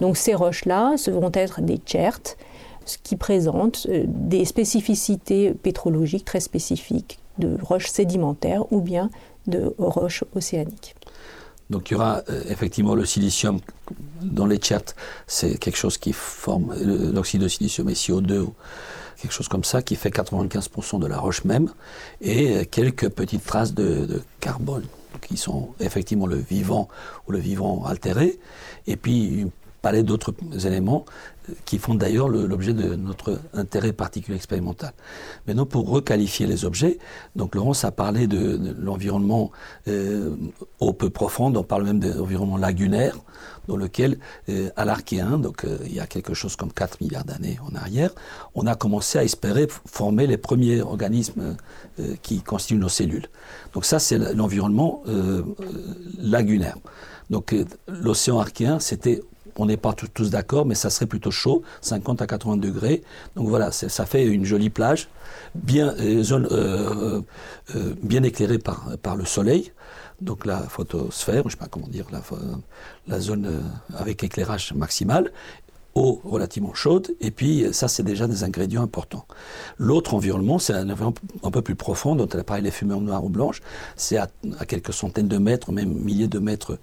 Donc 0.00 0.18
ces 0.18 0.34
roches-là 0.34 0.96
vont 1.06 1.30
être 1.32 1.62
des 1.62 1.80
chertes 1.86 2.36
qui 3.02 3.16
présentent 3.16 3.86
euh, 3.88 4.04
des 4.06 4.44
spécificités 4.44 5.52
pétrologiques 5.52 6.24
très 6.24 6.40
spécifiques 6.40 7.18
de 7.38 7.56
roches 7.62 7.88
sédimentaires 7.88 8.70
ou 8.72 8.80
bien 8.80 9.08
de 9.46 9.74
roches 9.78 10.24
océaniques. 10.34 10.94
Donc 11.70 11.90
il 11.90 11.94
y 11.94 11.96
aura 11.96 12.22
euh, 12.28 12.42
effectivement 12.48 12.94
le 12.94 13.04
silicium 13.04 13.60
dans 14.20 14.46
les 14.46 14.60
chats, 14.60 14.94
c'est 15.26 15.58
quelque 15.58 15.76
chose 15.76 15.98
qui 15.98 16.12
forme 16.12 16.74
l'oxyde 17.12 17.42
de 17.42 17.48
silicium 17.48 17.88
et 17.88 17.94
CO2 17.94 18.40
ou 18.40 18.54
quelque 19.20 19.32
chose 19.32 19.48
comme 19.48 19.64
ça 19.64 19.82
qui 19.82 19.96
fait 19.96 20.10
95% 20.10 21.00
de 21.00 21.06
la 21.06 21.18
roche 21.18 21.44
même 21.44 21.70
et 22.20 22.56
euh, 22.56 22.64
quelques 22.70 23.08
petites 23.08 23.44
traces 23.44 23.74
de, 23.74 24.22
carbone 24.40 24.84
qui 25.22 25.36
sont 25.36 25.70
effectivement 25.80 26.26
le 26.26 26.36
vivant 26.36 26.88
ou 27.26 27.32
le 27.32 27.38
vivant 27.38 27.84
altéré 27.86 28.38
et 28.86 28.96
puis 28.96 29.26
une 29.26 29.50
palais 29.84 30.02
d'autres 30.02 30.34
éléments 30.66 31.04
qui 31.64 31.78
font 31.78 31.94
d'ailleurs 31.94 32.28
l'objet 32.28 32.72
de 32.72 32.94
notre 32.94 33.40
intérêt 33.52 33.92
particulier 33.92 34.36
expérimental. 34.36 34.92
Maintenant, 35.46 35.66
pour 35.66 35.88
requalifier 35.88 36.46
les 36.46 36.64
objets, 36.64 36.98
donc 37.36 37.54
Laurence 37.54 37.84
a 37.84 37.90
parlé 37.90 38.26
de, 38.26 38.74
l'environnement 38.78 39.50
euh, 39.88 40.36
au 40.80 40.92
peu 40.92 41.10
profond, 41.10 41.54
on 41.54 41.62
parle 41.62 41.84
même 41.84 42.00
d'environnement 42.00 42.56
lagunaire, 42.56 43.16
dans 43.68 43.76
lequel, 43.76 44.18
euh, 44.48 44.70
à 44.76 44.84
l'Archéen, 44.84 45.38
donc 45.38 45.64
euh, 45.64 45.78
il 45.86 45.94
y 45.94 46.00
a 46.00 46.06
quelque 46.06 46.34
chose 46.34 46.56
comme 46.56 46.72
4 46.72 47.00
milliards 47.00 47.24
d'années 47.24 47.58
en 47.66 47.74
arrière, 47.74 48.10
on 48.54 48.66
a 48.66 48.74
commencé 48.74 49.18
à 49.18 49.24
espérer 49.24 49.68
former 49.86 50.26
les 50.26 50.36
premiers 50.36 50.80
organismes 50.82 51.56
euh, 52.00 52.14
qui 52.22 52.42
constituent 52.42 52.78
nos 52.78 52.88
cellules. 52.88 53.28
Donc 53.72 53.84
ça, 53.84 53.98
c'est 53.98 54.18
l'environnement 54.34 55.02
lagunaire. 56.18 56.76
Donc 57.30 57.54
l'océan 57.88 58.38
archéen, 58.38 58.78
c'était 58.78 59.22
on 59.58 59.66
n'est 59.66 59.76
pas 59.76 59.92
tous 59.92 60.30
d'accord, 60.30 60.66
mais 60.66 60.74
ça 60.74 60.90
serait 60.90 61.06
plutôt 61.06 61.30
chaud, 61.30 61.62
50 61.80 62.22
à 62.22 62.26
80 62.26 62.56
degrés. 62.56 63.02
Donc 63.36 63.48
voilà, 63.48 63.70
ça 63.70 64.06
fait 64.06 64.24
une 64.24 64.44
jolie 64.44 64.70
plage, 64.70 65.08
bien, 65.54 65.94
zone, 66.22 66.48
euh, 66.50 67.20
euh, 67.74 67.94
bien 68.02 68.22
éclairée 68.22 68.58
par, 68.58 69.16
le 69.16 69.24
soleil. 69.24 69.72
Donc 70.20 70.46
la 70.46 70.60
photosphère, 70.60 71.42
je 71.42 71.46
ne 71.46 71.50
sais 71.50 71.56
pas 71.56 71.66
comment 71.66 71.88
dire, 71.88 72.06
la, 73.08 73.20
zone 73.20 73.46
euh, 73.46 73.60
avec 73.98 74.22
éclairage 74.22 74.72
maximal 74.74 75.30
eau 75.94 76.20
relativement 76.24 76.74
chaude, 76.74 77.14
et 77.20 77.30
puis 77.30 77.66
ça 77.72 77.88
c'est 77.88 78.02
déjà 78.02 78.26
des 78.26 78.44
ingrédients 78.44 78.82
importants. 78.82 79.26
L'autre 79.78 80.14
environnement, 80.14 80.58
c'est 80.58 80.72
un 80.72 80.90
environnement 80.90 81.14
un 81.42 81.50
peu 81.50 81.62
plus 81.62 81.74
profond, 81.74 82.16
dont 82.16 82.28
elle 82.28 82.40
a 82.40 82.44
parlé 82.44 82.62
les 82.62 82.70
fumées 82.70 82.98
noires 82.98 83.24
ou 83.24 83.28
blanches, 83.28 83.60
c'est 83.96 84.16
à, 84.16 84.28
quelques 84.66 84.92
centaines 84.92 85.28
de 85.28 85.38
mètres, 85.38 85.72
même 85.72 85.92
milliers 85.92 86.28
de 86.28 86.38
mètres 86.38 86.78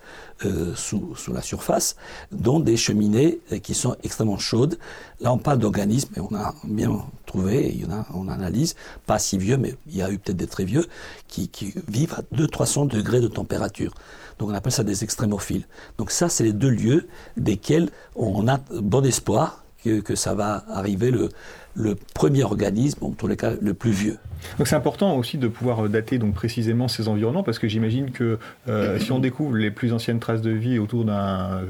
euh, 0.46 0.74
sous, 0.76 1.16
sous, 1.16 1.34
la 1.34 1.42
surface, 1.42 1.96
dont 2.32 2.60
des 2.60 2.78
cheminées 2.78 3.40
euh, 3.52 3.60
qui 3.60 3.74
sont 3.74 3.96
extrêmement 4.04 4.38
chaudes. 4.38 4.78
Là 5.20 5.34
on 5.34 5.38
parle 5.38 5.60
d'organismes, 5.60 6.14
et 6.16 6.20
on 6.20 6.34
a 6.36 6.56
bien 6.64 7.06
trouvé, 7.26 7.72
il 7.74 7.82
y 7.82 7.86
en 7.86 7.92
a, 7.92 8.06
on 8.14 8.28
analyse, 8.28 8.76
pas 9.06 9.20
si 9.20 9.38
vieux, 9.38 9.58
mais 9.58 9.76
il 9.88 9.98
y 9.98 10.02
a 10.02 10.12
eu 10.12 10.18
peut-être 10.18 10.38
des 10.38 10.48
très 10.48 10.66
vieux, 10.66 10.86
qui, 11.28 11.50
qui 11.50 11.74
vivent 11.88 12.14
à 12.14 12.22
200-300 12.36 12.88
degrés 12.88 13.22
de 13.22 13.28
température. 13.28 13.94
Donc 14.42 14.50
on 14.50 14.56
appelle 14.56 14.72
ça 14.72 14.84
des 14.84 15.04
extrémophiles. 15.04 15.68
Donc 16.00 16.10
ça, 16.10 16.28
c'est 16.28 16.44
les 16.44 16.52
deux 16.52 16.72
lieux 16.72 17.08
desquels 17.38 17.92
on 18.16 18.48
a 18.48 18.58
bon 18.58 19.06
espoir 19.06 19.64
que, 19.84 20.00
que 20.00 20.16
ça 20.16 20.34
va 20.34 20.66
arriver 20.68 21.12
le, 21.12 21.30
le 21.74 21.96
premier 22.14 22.44
organisme, 22.44 23.04
en 23.04 23.12
tous 23.12 23.28
les 23.28 23.38
cas 23.38 23.54
le 23.62 23.74
plus 23.74 23.92
vieux. 23.92 24.18
Donc 24.58 24.68
c'est 24.68 24.76
important 24.76 25.16
aussi 25.18 25.38
de 25.38 25.48
pouvoir 25.48 25.88
dater 25.90 26.18
donc 26.18 26.34
précisément 26.34 26.88
ces 26.88 27.08
environnements 27.08 27.44
parce 27.44 27.60
que 27.60 27.68
j'imagine 27.68 28.12
que 28.12 28.40
euh, 28.68 29.00
si 29.00 29.12
on 29.12 29.20
découvre 29.20 29.56
les 29.56 29.72
plus 29.72 29.94
anciennes 29.94 30.20
traces 30.20 30.42
de 30.42 30.52
vie 30.52 30.80
autour 30.80 31.04
d'une 31.04 31.14
euh, 31.14 31.62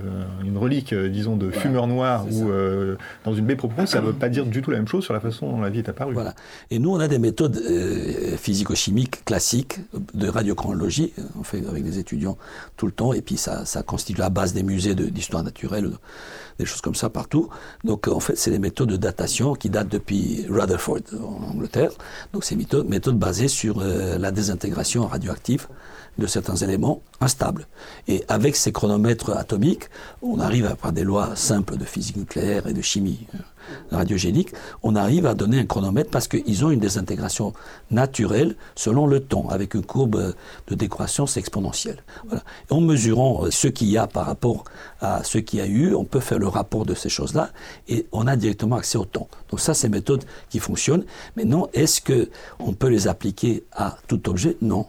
relique, 0.55 0.93
euh, 0.93 1.09
disons, 1.09 1.35
de 1.35 1.51
fumeur 1.51 1.87
noire 1.87 2.25
ou 2.31 2.49
dans 3.25 3.33
une 3.33 3.45
baie 3.45 3.55
profonde, 3.55 3.87
ça 3.87 4.01
ne 4.01 4.07
veut 4.07 4.13
pas 4.13 4.29
dire 4.29 4.45
du 4.45 4.61
tout 4.61 4.71
la 4.71 4.77
même 4.77 4.87
chose 4.87 5.03
sur 5.03 5.13
la 5.13 5.19
façon 5.19 5.51
dont 5.51 5.61
la 5.61 5.69
vie 5.69 5.79
est 5.79 5.89
apparue. 5.89 6.13
Voilà. 6.13 6.33
Et 6.69 6.79
nous, 6.79 6.91
on 6.91 6.99
a 6.99 7.07
des 7.07 7.19
méthodes 7.19 7.61
physico-chimiques 8.37 9.25
classiques 9.25 9.79
de 10.13 10.27
radiochronologie, 10.27 11.13
on 11.39 11.43
fait 11.43 11.65
avec 11.67 11.83
des 11.83 11.99
étudiants 11.99 12.37
tout 12.77 12.85
le 12.85 12.91
temps, 12.91 13.13
et 13.13 13.21
puis 13.21 13.37
ça, 13.37 13.65
ça 13.65 13.83
constitue 13.83 14.19
la 14.19 14.29
base 14.29 14.53
des 14.53 14.63
musées 14.63 14.95
d'histoire 14.95 15.43
naturelle, 15.43 15.91
des 16.59 16.65
choses 16.65 16.81
comme 16.81 16.95
ça 16.95 17.09
partout. 17.09 17.49
Donc 17.83 18.07
en 18.07 18.19
fait, 18.19 18.37
c'est 18.37 18.51
des 18.51 18.59
méthodes 18.59 18.89
de 18.89 18.97
datation 18.97 19.53
qui 19.53 19.69
datent 19.69 19.90
depuis 19.91 20.45
Rutherford 20.49 21.01
en 21.13 21.51
Angleterre. 21.51 21.91
Donc 22.33 22.43
c'est 22.43 22.55
une 22.55 22.87
méthode, 22.87 23.19
basée 23.19 23.47
sur 23.47 23.79
euh, 23.79 24.17
la 24.17 24.31
désintégration 24.31 25.05
radioactive 25.07 25.67
de 26.17 26.27
certains 26.27 26.55
éléments 26.55 27.01
instables. 27.19 27.67
Et 28.07 28.23
avec 28.27 28.55
ces 28.55 28.71
chronomètres 28.71 29.31
atomiques, 29.35 29.89
on 30.21 30.39
arrive 30.39 30.65
à, 30.65 30.75
par 30.75 30.91
des 30.91 31.03
lois 31.03 31.35
simples 31.35 31.77
de 31.77 31.85
physique 31.85 32.17
nucléaire 32.17 32.67
et 32.67 32.73
de 32.73 32.81
chimie 32.81 33.27
radiogénique, 33.91 34.53
on 34.83 34.95
arrive 34.95 35.25
à 35.25 35.33
donner 35.33 35.59
un 35.59 35.65
chronomètre 35.65 36.09
parce 36.09 36.27
qu'ils 36.27 36.65
ont 36.65 36.71
une 36.71 36.79
désintégration 36.79 37.53
naturelle 37.89 38.55
selon 38.75 39.07
le 39.07 39.19
temps, 39.19 39.47
avec 39.49 39.73
une 39.73 39.85
courbe 39.85 40.33
de 40.67 40.75
décroissance 40.75 41.37
exponentielle. 41.37 42.03
En 42.69 42.81
mesurant 42.81 43.45
euh, 43.45 43.51
ce 43.51 43.67
qu'il 43.67 43.89
y 43.89 43.97
a 43.97 44.07
par 44.07 44.25
rapport 44.25 44.63
à 44.99 45.23
ce 45.23 45.37
qu'il 45.37 45.59
y 45.59 45.61
a 45.61 45.67
eu, 45.67 45.93
on 45.95 46.05
peut 46.05 46.19
faire 46.19 46.39
le 46.39 46.47
rapport 46.47 46.85
de 46.85 46.93
ces 46.93 47.09
choses-là 47.09 47.49
et 47.87 48.07
on 48.11 48.27
a 48.27 48.35
directement 48.35 48.77
accès 48.77 48.97
au 48.97 49.05
temps. 49.05 49.27
Donc 49.49 49.59
ça, 49.59 49.73
c'est 49.73 49.87
une 49.87 49.93
méthode 49.93 50.23
qui 50.49 50.59
fonctionne. 50.59 51.03
Mais 51.35 51.45
non, 51.45 51.67
est-ce 51.73 52.01
qu'on 52.01 52.73
peut 52.73 52.87
les 52.87 53.07
appliquer 53.07 53.63
à 53.71 53.97
tout 54.07 54.29
objet? 54.29 54.57
Non. 54.61 54.87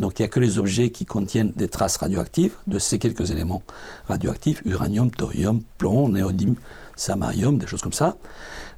Donc 0.00 0.18
il 0.18 0.22
n'y 0.22 0.26
a 0.26 0.28
que 0.28 0.40
les 0.40 0.58
objets 0.58 0.90
qui 0.90 1.04
contiennent 1.04 1.52
des 1.54 1.68
traces 1.68 1.96
radioactives 1.96 2.54
de 2.66 2.78
ces 2.78 2.98
quelques 2.98 3.30
éléments 3.30 3.62
radioactifs, 4.08 4.62
uranium, 4.64 5.10
thorium, 5.10 5.62
plomb, 5.78 6.08
néodyme, 6.08 6.56
samarium, 6.96 7.58
des 7.58 7.66
choses 7.66 7.82
comme 7.82 7.92
ça. 7.92 8.16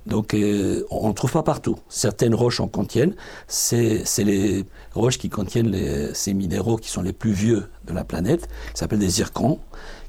Donc 0.07 0.35
euh, 0.35 0.85
on 0.91 1.09
ne 1.09 1.13
trouve 1.15 1.33
pas 1.33 1.43
partout. 1.43 1.79
Certaines 1.89 2.35
roches 2.35 2.61
en 2.61 2.69
contiennent. 2.69 3.15
C'est 3.49 4.05
les 4.19 4.65
roches 4.95 5.19
qui 5.19 5.31
contiennent 5.31 6.13
ces 6.15 6.35
minéraux 6.35 6.77
qui 6.77 6.91
sont 6.91 7.03
les 7.03 7.13
plus 7.13 7.33
vieux 7.33 7.69
de 7.87 7.93
la 7.93 8.05
planète, 8.05 8.49
qui 8.73 8.79
s'appellent 8.79 8.99
des 8.99 9.09
zircons, 9.09 9.59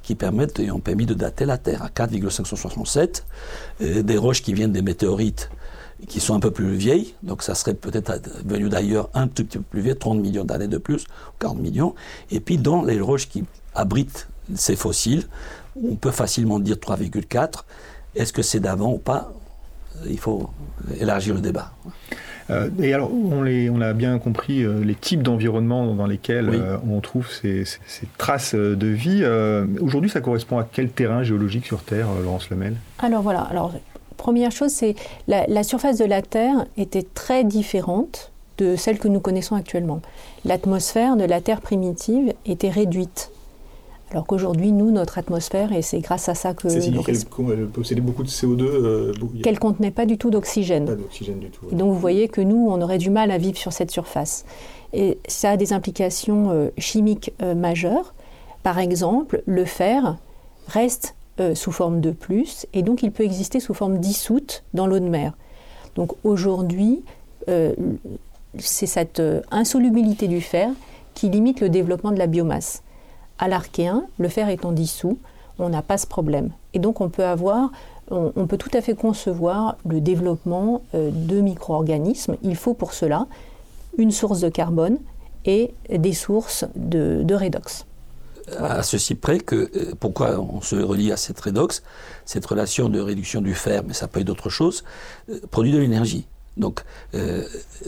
qui 0.03 0.15
permettent 0.15 0.59
et 0.59 0.69
ont 0.71 0.79
permis 0.79 1.05
de 1.05 1.13
dater 1.13 1.45
la 1.45 1.57
Terre 1.57 1.83
à 1.83 1.89
4,567. 1.89 3.25
Euh, 3.81 4.03
des 4.03 4.17
roches 4.17 4.41
qui 4.41 4.53
viennent 4.53 4.74
des 4.74 4.81
météorites 4.81 5.50
qui 6.07 6.19
sont 6.19 6.35
un 6.35 6.41
peu 6.41 6.51
plus 6.51 6.75
vieilles, 6.75 7.13
donc 7.24 7.41
ça 7.41 7.55
serait 7.55 7.74
peut-être 7.74 8.19
venu 8.45 8.67
d'ailleurs 8.67 9.09
un 9.13 9.27
tout 9.27 9.45
petit 9.45 9.57
peu 9.57 9.63
plus 9.63 9.81
vieux, 9.81 9.95
30 9.95 10.19
millions 10.19 10.43
d'années 10.43 10.67
de 10.67 10.77
plus, 10.77 11.05
40 11.39 11.59
millions. 11.59 11.95
Et 12.31 12.41
puis 12.41 12.57
dans 12.57 12.83
les 12.83 13.00
roches 13.00 13.29
qui 13.29 13.45
abritent 13.74 14.27
ces 14.55 14.75
fossiles, 14.75 15.24
on 15.81 15.95
peut 15.95 16.12
facilement 16.12 16.59
dire 16.59 16.75
3,4. 16.75 17.63
Est-ce 18.15 18.34
que 18.34 18.41
c'est 18.41 18.60
d'avant 18.60 18.93
ou 18.93 18.98
pas? 18.98 19.31
Il 20.07 20.19
faut 20.19 20.50
élargir 21.00 21.36
le 21.36 21.41
débat. 21.41 21.72
Euh, 22.50 22.69
et 22.81 22.93
alors, 22.93 23.12
on, 23.12 23.41
les, 23.41 23.69
on, 23.69 23.81
a 23.81 23.93
bien 23.93 24.19
compris 24.19 24.62
euh, 24.62 24.84
les 24.84 24.93
types 24.93 25.24
d'environnements 25.24 25.93
dans 25.95 26.05
lesquels 26.05 26.50
euh, 26.50 26.77
on 26.88 27.00
trouve 27.00 27.27
ces, 27.29 27.65
traces 28.17 28.53
de 28.55 28.88
vie. 28.88 29.24
Aujourd'hui, 29.81 30.10
ça 30.10 30.22
correspond 30.22 30.57
à 30.57 30.67
quel 30.69 30.89
terrain 30.89 31.24
géologique 31.24 31.65
sur 31.65 31.81
Terre, 31.81 32.07
Laurence 32.24 32.50
Lemel? 32.50 32.75
Alors 33.00 33.22
voilà, 33.22 33.41
alors 33.41 33.74
première 34.17 34.51
chose, 34.51 34.72
c'est 34.72 34.95
la, 35.27 35.45
la 35.48 35.63
surface 35.63 35.98
de 35.98 36.05
la 36.05 36.22
Terre 36.22 36.65
était 36.77 37.05
très 37.13 37.43
différente 37.43 38.31
de 38.57 38.75
celle 38.75 39.00
que 39.00 39.07
nous 39.07 39.19
connaissons 39.19 39.55
actuellement. 39.55 40.01
L'atmosphère 40.45 41.17
de 41.17 41.25
la 41.25 41.41
Terre 41.41 41.62
primitive 41.62 42.34
était 42.45 42.69
réduite. 42.69 43.31
Alors 44.12 44.27
qu'aujourd'hui, 44.27 44.71
nous, 44.71 44.91
notre 44.91 45.17
atmosphère, 45.17 45.74
et 45.74 45.81
c'est 45.81 46.00
grâce 46.00 46.29
à 46.29 46.35
ça 46.35 46.53
que... 46.53 46.69
Ça 46.69 46.79
signifie 46.79 47.03
qu'elle 47.03 47.67
possédait 47.67 48.01
beaucoup 48.01 48.24
de 48.24 48.29
CO2 48.29 48.62
euh, 48.62 49.13
Qu'elle 49.43 49.59
contenait 49.59 49.91
pas 49.91 50.05
du 50.05 50.17
tout 50.17 50.29
d'oxygène. 50.29 50.85
Pas 50.85 50.95
d'oxygène 50.95 51.39
du 51.39 51.50
tout. 51.50 51.65
Donc 51.71 51.91
vous 51.91 52.00
voyez 52.00 52.27
que 52.27 52.41
nous, 52.41 52.67
on 52.69 52.81
aurait 52.81 53.00
du 53.00 53.09
mal 53.09 53.31
à 53.31 53.38
vivre 53.38 53.57
sur 53.57 53.74
cette 53.74 53.91
surface. 53.91 54.45
Et 54.93 55.17
ça 55.27 55.51
a 55.51 55.57
des 55.57 55.74
implications 55.74 56.51
euh, 56.51 56.69
chimiques 56.77 57.33
euh, 57.41 57.55
majeures. 57.55 58.13
Par 58.63 58.79
exemple, 58.79 59.41
le 59.45 59.65
fer 59.65 60.17
reste 60.67 61.15
sous 61.53 61.74
forme 61.74 62.00
de 62.00 62.12
plus, 62.12 62.65
et 62.71 62.81
donc 62.81 63.03
il 63.03 63.12
peut 63.12 63.25
exister 63.25 63.59
sous 63.59 63.74
forme 63.74 63.97
dissoute 63.97 64.63
dans 64.74 64.88
l'eau 64.88 65.00
de 65.00 65.09
mer. 65.09 65.33
Donc 65.95 66.13
aujourd'hui, 66.24 67.03
c'est 68.57 68.85
cette 68.85 69.21
insolubilité 69.51 70.29
du 70.29 70.39
fer 70.39 70.69
qui 71.13 71.27
limite 71.27 71.59
le 71.59 71.67
développement 71.67 72.12
de 72.12 72.17
la 72.17 72.27
biomasse 72.27 72.85
à 73.39 73.48
l'archéen, 73.48 74.06
le 74.18 74.30
fer 74.30 74.50
étant 74.50 74.72
dissous, 74.72 75.18
on 75.60 75.70
n'a 75.70 75.82
pas 75.82 75.98
ce 75.98 76.08
problème. 76.08 76.51
Et 76.74 76.80
donc 76.80 77.01
on 77.01 77.10
peut 77.10 77.25
avoir, 77.25 77.72
on, 78.12 78.48
peut 78.48 78.58
tout 78.58 78.72
à 78.74 78.82
fait 78.82 78.96
concevoir 78.96 79.77
le 79.88 80.01
développement 80.01 80.82
euh, 80.94 81.10
de 81.12 81.42
micro-organismes. 81.42 82.36
Il 82.44 82.56
faut 82.56 82.74
pour 82.74 82.94
cela 82.94 83.27
une 83.98 84.12
source 84.12 84.42
de 84.42 84.50
carbone 84.50 84.98
et 85.46 85.74
des 85.89 86.13
sources 86.13 86.65
de, 86.75 87.25
redox. 87.34 87.86
À 88.60 88.84
ceci 88.84 89.15
près 89.15 89.39
que, 89.39 89.56
euh, 89.75 89.94
pourquoi 90.00 90.39
on 90.39 90.62
se 90.62 90.75
relie 90.75 91.12
à 91.12 91.18
cette 91.18 91.39
redox, 91.39 91.82
cette 92.25 92.46
relation 92.46 92.89
de 92.89 93.00
réduction 93.00 93.42
du 93.42 93.54
fer, 93.54 93.84
mais 93.88 93.94
ça 93.94 94.08
peut 94.08 94.20
être 94.20 94.27
d'autres 94.27 94.50
choses, 94.50 94.84
euh, 95.30 95.39
produit 95.50 95.72
de 95.72 95.80
l'énergie. 95.80 96.27
Donc, 96.57 96.81
euh, 97.13 97.43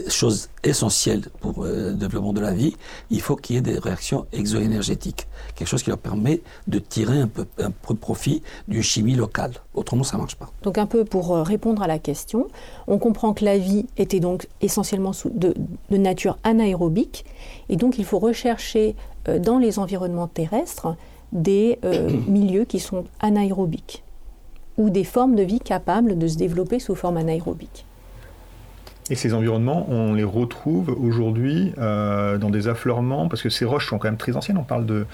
chose 0.08 0.50
essentielle 0.62 1.22
pour 1.40 1.64
euh, 1.64 1.90
le 1.90 1.94
développement 1.94 2.32
de 2.32 2.40
la 2.40 2.52
vie, 2.52 2.76
il 3.10 3.20
faut 3.20 3.36
qu'il 3.36 3.56
y 3.56 3.58
ait 3.58 3.62
des 3.62 3.78
réactions 3.78 4.26
exoénergétiques, 4.32 5.26
quelque 5.54 5.68
chose 5.68 5.82
qui 5.82 5.88
leur 5.88 5.98
permet 5.98 6.42
de 6.66 6.78
tirer 6.78 7.18
un 7.18 7.28
peu, 7.28 7.46
un 7.58 7.70
peu 7.70 7.94
profit 7.94 8.42
d'une 8.66 8.82
chimie 8.82 9.14
locale. 9.14 9.52
Autrement, 9.74 10.04
ça 10.04 10.16
ne 10.16 10.22
marche 10.22 10.36
pas. 10.36 10.50
Donc, 10.62 10.76
un 10.76 10.86
peu 10.86 11.04
pour 11.04 11.34
euh, 11.34 11.42
répondre 11.42 11.82
à 11.82 11.86
la 11.86 11.98
question, 11.98 12.48
on 12.86 12.98
comprend 12.98 13.32
que 13.32 13.44
la 13.44 13.56
vie 13.56 13.86
était 13.96 14.20
donc 14.20 14.48
essentiellement 14.60 15.12
de, 15.24 15.54
de 15.90 15.96
nature 15.96 16.38
anaérobique, 16.44 17.24
et 17.70 17.76
donc 17.76 17.98
il 17.98 18.04
faut 18.04 18.18
rechercher 18.18 18.96
dans 19.42 19.58
les 19.58 19.78
environnements 19.78 20.28
terrestres 20.28 20.96
des 21.32 21.78
milieux 22.26 22.64
qui 22.64 22.80
sont 22.80 23.04
anaérobiques 23.20 24.02
ou 24.78 24.90
des 24.90 25.04
formes 25.04 25.34
de 25.34 25.42
vie 25.42 25.60
capables 25.60 26.16
de 26.16 26.26
se 26.26 26.36
développer 26.36 26.78
sous 26.78 26.94
forme 26.94 27.18
anaérobique. 27.18 27.84
Et 29.10 29.14
ces 29.14 29.34
environnements, 29.34 29.86
on 29.88 30.14
les 30.14 30.24
retrouve 30.24 30.90
aujourd'hui 31.00 31.72
euh, 31.78 32.38
dans 32.38 32.50
des 32.50 32.68
affleurements, 32.68 33.28
parce 33.28 33.42
que 33.42 33.48
ces 33.48 33.64
roches 33.64 33.88
sont 33.88 33.98
quand 33.98 34.08
même 34.08 34.18
très 34.18 34.36
anciennes. 34.36 34.58
On 34.58 34.64
parle 34.64 34.86
de, 34.86 35.06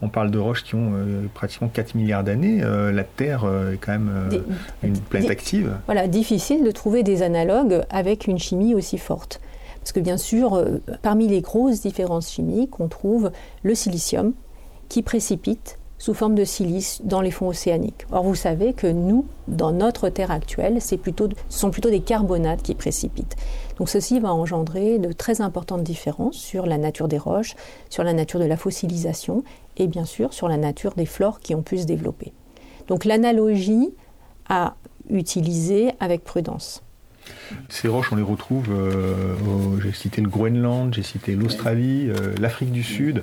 on 0.00 0.08
parle 0.08 0.30
de 0.30 0.38
roches 0.38 0.64
qui 0.64 0.74
ont 0.74 0.92
pratiquement 1.34 1.68
4 1.68 1.94
milliards 1.94 2.24
d'années. 2.24 2.60
la 2.60 3.04
Terre 3.04 3.44
est 3.72 3.76
quand 3.76 3.92
même 3.92 4.10
une 4.82 4.98
planète 4.98 5.30
active. 5.30 5.76
Voilà, 5.86 6.08
difficile 6.08 6.64
de 6.64 6.70
trouver 6.70 7.02
des 7.02 7.22
analogues 7.22 7.82
avec 7.90 8.26
une 8.26 8.38
chimie 8.38 8.74
aussi 8.74 8.98
forte. 8.98 9.40
Parce 9.80 9.92
que 9.92 10.00
bien 10.00 10.16
sûr, 10.16 10.64
parmi 11.02 11.28
les 11.28 11.40
grosses 11.40 11.82
différences 11.82 12.32
chimiques, 12.32 12.80
on 12.80 12.88
trouve 12.88 13.30
le 13.62 13.74
silicium 13.74 14.32
qui 14.88 15.02
précipite 15.02 15.78
sous 16.02 16.14
forme 16.14 16.34
de 16.34 16.44
silice 16.44 17.00
dans 17.04 17.20
les 17.20 17.30
fonds 17.30 17.46
océaniques. 17.46 18.06
Or, 18.10 18.24
vous 18.24 18.34
savez 18.34 18.72
que 18.72 18.88
nous, 18.88 19.24
dans 19.46 19.70
notre 19.70 20.08
Terre 20.08 20.32
actuelle, 20.32 20.82
ce 20.82 20.96
sont 21.48 21.70
plutôt 21.70 21.90
des 21.90 22.00
carbonates 22.00 22.60
qui 22.60 22.74
précipitent. 22.74 23.36
Donc 23.78 23.88
ceci 23.88 24.18
va 24.18 24.34
engendrer 24.34 24.98
de 24.98 25.12
très 25.12 25.42
importantes 25.42 25.84
différences 25.84 26.34
sur 26.34 26.66
la 26.66 26.76
nature 26.76 27.06
des 27.06 27.18
roches, 27.18 27.54
sur 27.88 28.02
la 28.02 28.14
nature 28.14 28.40
de 28.40 28.46
la 28.46 28.56
fossilisation 28.56 29.44
et 29.76 29.86
bien 29.86 30.04
sûr 30.04 30.32
sur 30.32 30.48
la 30.48 30.56
nature 30.56 30.94
des 30.94 31.06
flores 31.06 31.38
qui 31.38 31.54
ont 31.54 31.62
pu 31.62 31.78
se 31.78 31.86
développer. 31.86 32.32
Donc 32.88 33.04
l'analogie 33.04 33.94
à 34.48 34.74
utiliser 35.08 35.92
avec 36.00 36.24
prudence. 36.24 36.82
Ces 37.68 37.86
roches, 37.86 38.10
on 38.10 38.16
les 38.16 38.22
retrouve, 38.22 38.66
euh, 38.72 39.36
j'ai 39.80 39.92
cité 39.92 40.20
le 40.20 40.28
Groenland, 40.28 40.92
j'ai 40.92 41.04
cité 41.04 41.36
l'Australie, 41.36 42.08
euh, 42.10 42.34
l'Afrique 42.40 42.72
du 42.72 42.82
Sud. 42.82 43.22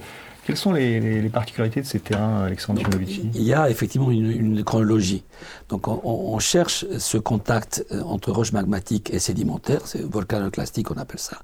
Quelles 0.50 0.58
sont 0.58 0.74
les, 0.74 1.30
particularités 1.30 1.80
de 1.80 1.86
ces 1.86 2.00
terrains, 2.00 2.46
Alexandre 2.46 2.82
Timovici 2.82 3.30
Il 3.36 3.44
y 3.44 3.54
a 3.54 3.70
effectivement 3.70 4.10
une, 4.10 4.64
chronologie. 4.64 5.24
Donc 5.70 5.88
on, 5.88 6.40
cherche 6.40 6.88
ce 6.98 7.20
contact 7.20 7.86
euh, 7.92 8.02
entre 8.02 8.32
roches 8.32 8.52
magmatiques 8.52 9.14
et 9.14 9.20
sédimentaires, 9.20 9.82
c'est 9.86 10.02
volcanoclastique 10.02 10.90
on 10.90 10.96
appelle 10.96 11.20
ça, 11.20 11.38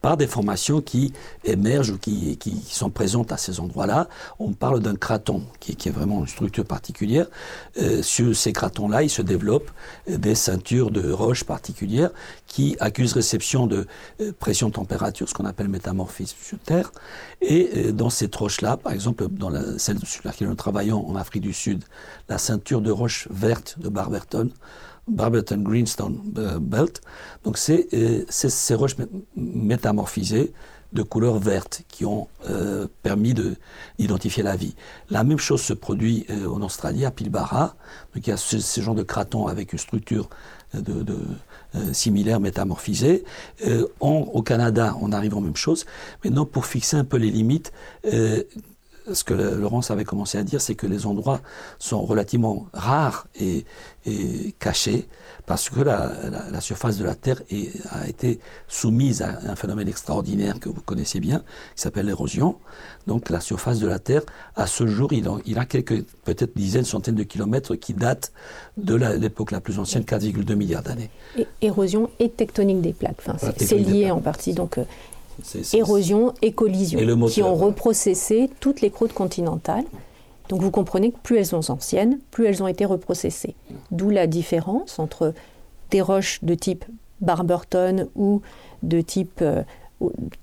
par 0.00 0.16
des 0.16 0.28
formations 0.28 0.80
qui 0.80 1.12
émergent 1.42 1.90
ou 1.90 1.98
qui, 1.98 2.38
sont 2.68 2.88
présentes 2.88 3.32
à 3.32 3.36
ces 3.36 3.58
endroits-là. 3.58 4.08
On 4.38 4.52
parle 4.52 4.78
d'un 4.78 4.94
craton 4.94 5.42
qui, 5.58 5.72
est 5.72 5.90
vraiment 5.90 6.20
une 6.20 6.28
structure 6.28 6.64
particulière. 6.64 7.26
Euh, 7.80 8.00
sur 8.00 8.36
ces 8.36 8.52
cratons-là, 8.52 9.02
il 9.02 9.10
se 9.10 9.22
développent 9.22 9.72
euh, 10.08 10.18
des 10.18 10.36
ceintures 10.36 10.92
de 10.92 11.10
roches 11.10 11.42
particulières 11.42 12.10
qui 12.46 12.76
accusent 12.78 13.14
réception 13.14 13.66
de 13.66 13.88
pression-température, 14.38 15.28
ce 15.28 15.34
qu'on 15.34 15.46
appelle 15.46 15.66
métamorphisme 15.66 16.36
sur 16.40 16.58
Terre. 16.60 16.92
Et 17.42 17.92
dans 17.92 18.10
cette 18.10 18.34
roche 18.34 18.60
là 18.60 18.76
par 18.76 18.92
exemple, 18.92 19.26
dans 19.28 19.50
la, 19.50 19.78
celle 19.78 19.98
sur 20.04 20.22
laquelle 20.24 20.48
nous 20.48 20.54
travaillons 20.54 21.06
en 21.08 21.16
Afrique 21.16 21.42
du 21.42 21.52
Sud, 21.52 21.84
la 22.28 22.38
ceinture 22.38 22.80
de 22.80 22.90
roches 22.90 23.26
vertes 23.30 23.78
de 23.78 23.88
Barberton, 23.88 24.50
Barberton 25.08 25.62
Greenstone 25.62 26.20
euh, 26.38 26.58
Belt. 26.60 27.00
Donc 27.44 27.58
c'est 27.58 27.88
euh, 27.92 28.24
ces 28.28 28.74
roches 28.74 28.96
métamorphisées 29.36 30.52
de 30.92 31.02
couleur 31.02 31.38
verte 31.38 31.82
qui 31.88 32.04
ont 32.04 32.28
euh, 32.50 32.86
permis 33.02 33.34
d'identifier 33.98 34.42
la 34.42 34.56
vie. 34.56 34.74
La 35.08 35.24
même 35.24 35.38
chose 35.38 35.62
se 35.62 35.72
produit 35.72 36.26
en 36.46 36.60
Australie, 36.60 37.06
à 37.06 37.10
Pilbara. 37.10 37.76
Donc 38.14 38.26
il 38.26 38.30
y 38.30 38.32
a 38.32 38.36
ce, 38.36 38.58
ce 38.58 38.80
genre 38.80 38.94
de 38.94 39.02
craton 39.02 39.46
avec 39.46 39.72
une 39.72 39.78
structure 39.78 40.28
de, 40.74 41.02
de 41.02 41.16
euh, 41.74 41.92
similaires 41.92 42.40
métamorphisés. 42.40 43.24
Euh, 43.66 43.86
au 44.00 44.42
Canada, 44.42 44.96
on 45.00 45.12
arrive 45.12 45.36
aux 45.36 45.40
mêmes 45.40 45.56
choses. 45.56 45.86
Maintenant, 46.24 46.44
pour 46.44 46.66
fixer 46.66 46.96
un 46.96 47.04
peu 47.04 47.16
les 47.16 47.30
limites, 47.30 47.72
euh, 48.06 48.42
ce 49.10 49.24
que 49.24 49.34
Laurence 49.34 49.90
avait 49.90 50.04
commencé 50.04 50.38
à 50.38 50.42
dire, 50.42 50.60
c'est 50.60 50.74
que 50.74 50.86
les 50.86 51.06
endroits 51.06 51.40
sont 51.78 52.02
relativement 52.02 52.66
rares 52.72 53.26
et, 53.40 53.64
cachés 54.58 55.06
parce 55.46 55.70
que 55.70 55.80
la, 55.80 56.60
surface 56.60 56.98
de 56.98 57.04
la 57.04 57.14
Terre 57.14 57.42
a 57.90 58.08
été 58.08 58.40
soumise 58.68 59.22
à 59.22 59.38
un 59.46 59.56
phénomène 59.56 59.88
extraordinaire 59.88 60.58
que 60.58 60.68
vous 60.68 60.80
connaissez 60.80 61.20
bien, 61.20 61.38
qui 61.74 61.82
s'appelle 61.82 62.06
l'érosion. 62.06 62.56
Donc 63.06 63.30
la 63.30 63.40
surface 63.40 63.78
de 63.78 63.86
la 63.86 63.98
Terre, 63.98 64.22
à 64.56 64.66
ce 64.66 64.86
jour, 64.86 65.12
il, 65.12 65.28
il 65.46 65.58
a 65.58 65.64
quelques, 65.64 66.04
peut-être 66.24 66.56
dizaines, 66.56 66.84
centaines 66.84 67.14
de 67.14 67.22
kilomètres 67.22 67.76
qui 67.76 67.94
datent 67.94 68.32
de 68.76 68.94
l'époque 68.94 69.50
la, 69.50 69.60
plus 69.60 69.78
ancienne, 69.78 70.04
4,2 70.04 70.54
milliards 70.54 70.82
d'années. 70.82 71.10
Érosion 71.60 72.10
et 72.18 72.30
tectonique 72.30 72.80
des 72.80 72.92
plaques. 72.92 73.20
Enfin, 73.26 73.36
c'est 73.56 73.78
lié 73.78 74.10
en 74.10 74.20
partie. 74.20 74.52
Donc, 74.52 74.78
euh, 74.78 74.84
érosion 75.72 76.34
et 76.42 76.52
collision, 76.52 77.26
qui 77.26 77.42
ont 77.42 77.54
reprocessé 77.54 78.50
toutes 78.60 78.80
les 78.80 78.90
croûtes 78.90 79.12
continentales. 79.12 79.84
Donc 80.48 80.60
vous 80.60 80.70
comprenez 80.70 81.12
que 81.12 81.18
plus 81.22 81.38
elles 81.38 81.46
sont 81.46 81.70
anciennes, 81.70 82.18
plus 82.30 82.46
elles 82.46 82.62
ont 82.62 82.66
été 82.66 82.84
reprocessées. 82.84 83.54
D'où 83.90 84.10
la 84.10 84.26
différence 84.26 84.98
entre 84.98 85.34
des 85.90 86.00
roches 86.00 86.40
de 86.42 86.54
type 86.54 86.84
Barberton 87.20 88.08
ou 88.16 88.42
de 88.82 89.00
type 89.00 89.40
euh, 89.40 89.62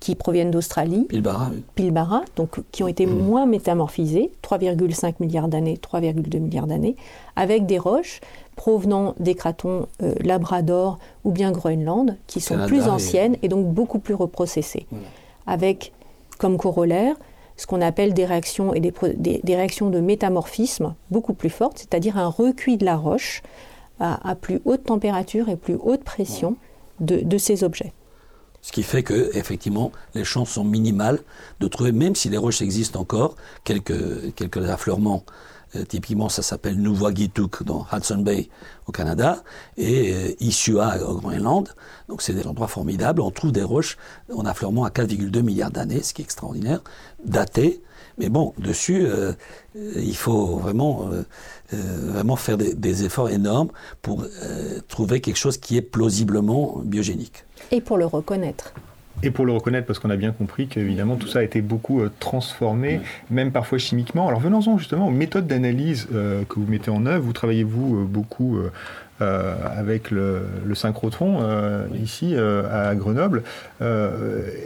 qui 0.00 0.14
proviennent 0.14 0.50
d'Australie, 0.50 1.04
Pilbara, 1.08 1.50
Pilbara, 1.74 2.22
donc 2.36 2.60
qui 2.72 2.82
ont 2.82 2.88
été 2.88 3.06
mmh. 3.06 3.18
moins 3.18 3.46
métamorphisées, 3.46 4.32
3,5 4.42 5.16
milliards 5.20 5.48
d'années, 5.48 5.78
3,2 5.80 6.38
milliards 6.38 6.66
d'années, 6.66 6.96
avec 7.36 7.66
des 7.66 7.78
roches 7.78 8.20
provenant 8.60 9.14
des 9.18 9.34
cratons 9.34 9.86
euh, 10.02 10.12
Labrador 10.20 10.98
ou 11.24 11.32
bien 11.32 11.50
Groenland, 11.50 12.18
qui 12.26 12.42
sont 12.42 12.66
plus 12.66 12.88
anciennes 12.88 13.38
et... 13.40 13.48
donc 13.48 13.66
beaucoup 13.72 14.00
plus 14.00 14.12
reprocessées, 14.12 14.86
avec 15.46 15.94
comme 16.36 16.58
corollaire 16.58 17.16
ce 17.56 17.66
qu'on 17.66 17.80
appelle 17.80 18.12
des 18.12 18.26
réactions, 18.26 18.74
et 18.74 18.80
des, 18.80 18.92
des, 19.16 19.56
réactions 19.56 19.88
de 19.88 20.00
métamorphisme 20.00 20.94
beaucoup 21.10 21.32
plus 21.32 21.48
fortes, 21.48 21.78
c'est-à-dire 21.78 22.18
un 22.18 22.28
recuit 22.28 22.76
de 22.76 22.84
la 22.84 22.96
roche 22.96 23.42
à, 23.98 24.34
plus 24.34 24.60
haute 24.66 24.84
température 24.84 25.48
et 25.48 25.56
plus 25.56 25.78
haute 25.82 26.04
pression 26.04 26.56
de, 27.00 27.16
de 27.16 27.38
ces 27.38 27.64
objets. 27.64 27.94
Ce 28.60 28.72
qui 28.72 28.82
fait 28.82 29.02
que, 29.02 29.34
effectivement, 29.34 29.90
les 30.14 30.24
chances 30.24 30.50
sont 30.50 30.64
minimales 30.64 31.20
de 31.60 31.66
trouver, 31.66 31.92
même 31.92 32.14
si 32.14 32.28
les 32.28 32.36
roches 32.36 32.60
existent 32.60 33.00
encore, 33.00 33.36
quelques, 33.64 34.34
quelques 34.34 34.68
affleurements. 34.68 35.24
Euh, 35.76 35.84
typiquement, 35.84 36.28
ça 36.28 36.42
s'appelle 36.42 36.80
Nuvagittuk 36.80 37.62
dans 37.62 37.86
Hudson 37.92 38.18
Bay 38.18 38.48
au 38.86 38.92
Canada 38.92 39.42
et 39.76 40.12
euh, 40.12 40.34
Isua 40.40 40.98
au 41.06 41.18
Groenland. 41.18 41.68
Donc, 42.08 42.22
c'est 42.22 42.32
des 42.32 42.46
endroits 42.46 42.66
formidables. 42.66 43.20
On 43.20 43.30
trouve 43.30 43.52
des 43.52 43.62
roches 43.62 43.96
en 44.34 44.44
affleurement 44.46 44.84
à 44.84 44.90
4,2 44.90 45.42
milliards 45.42 45.70
d'années, 45.70 46.02
ce 46.02 46.12
qui 46.12 46.22
est 46.22 46.24
extraordinaire, 46.24 46.82
datées. 47.24 47.82
Mais 48.18 48.28
bon, 48.28 48.52
dessus, 48.58 49.06
euh, 49.06 49.32
il 49.74 50.16
faut 50.16 50.56
vraiment, 50.56 51.08
vraiment 51.72 52.36
faire 52.36 52.58
des, 52.58 53.04
efforts 53.04 53.30
énormes 53.30 53.70
pour 54.02 54.26
trouver 54.88 55.20
quelque 55.20 55.38
chose 55.38 55.56
qui 55.56 55.76
est 55.76 55.82
plausiblement 55.82 56.80
biogénique. 56.84 57.44
Et 57.70 57.80
pour 57.80 57.96
le 57.96 58.04
reconnaître. 58.04 58.74
Et 59.22 59.30
pour 59.30 59.44
le 59.44 59.52
reconnaître, 59.52 59.86
parce 59.86 59.98
qu'on 59.98 60.10
a 60.10 60.16
bien 60.16 60.32
compris 60.32 60.66
qu'évidemment 60.66 61.16
tout 61.16 61.26
ça 61.26 61.40
a 61.40 61.42
été 61.42 61.60
beaucoup 61.60 62.00
euh, 62.00 62.10
transformé, 62.20 63.00
même 63.30 63.50
parfois 63.52 63.78
chimiquement. 63.78 64.28
Alors 64.28 64.40
venons-en 64.40 64.78
justement 64.78 65.08
aux 65.08 65.12
méthodes 65.12 65.46
d'analyse 65.46 66.08
euh, 66.14 66.42
que 66.48 66.54
vous 66.58 66.66
mettez 66.66 66.90
en 66.90 67.04
œuvre. 67.06 67.24
Vous 67.24 67.32
travaillez, 67.32 67.64
vous, 67.64 67.96
euh, 67.96 68.04
beaucoup 68.04 68.58
euh, 69.22 69.54
avec 69.76 70.10
le, 70.10 70.40
synchrotron 70.74 71.40
euh, 71.42 71.86
ici 72.02 72.34
euh, 72.34 72.88
à 72.90 72.94
Grenoble. 72.94 73.42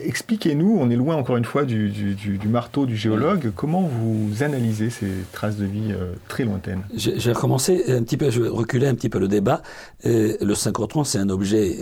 Expliquez-nous, 0.04 0.78
on 0.80 0.90
est 0.90 0.96
loin 0.96 1.16
encore 1.16 1.36
une 1.36 1.44
fois 1.44 1.64
du, 1.64 2.38
marteau 2.46 2.86
du 2.86 2.96
géologue, 2.96 3.50
comment 3.56 3.82
vous 3.82 4.42
analysez 4.42 4.90
ces 4.90 5.10
traces 5.32 5.56
de 5.56 5.64
vie 5.64 5.94
très 6.28 6.44
lointaines? 6.44 6.82
Je, 6.96 7.10
vais 7.10 7.32
recommencer 7.32 7.84
un 7.88 8.02
petit 8.02 8.16
peu, 8.16 8.30
je 8.30 8.42
vais 8.42 8.48
reculer 8.48 8.86
un 8.86 8.94
petit 8.94 9.08
peu 9.08 9.18
le 9.18 9.28
débat. 9.28 9.62
le 10.04 10.54
synchrotron, 10.54 11.02
c'est 11.04 11.18
un 11.18 11.30
objet 11.30 11.76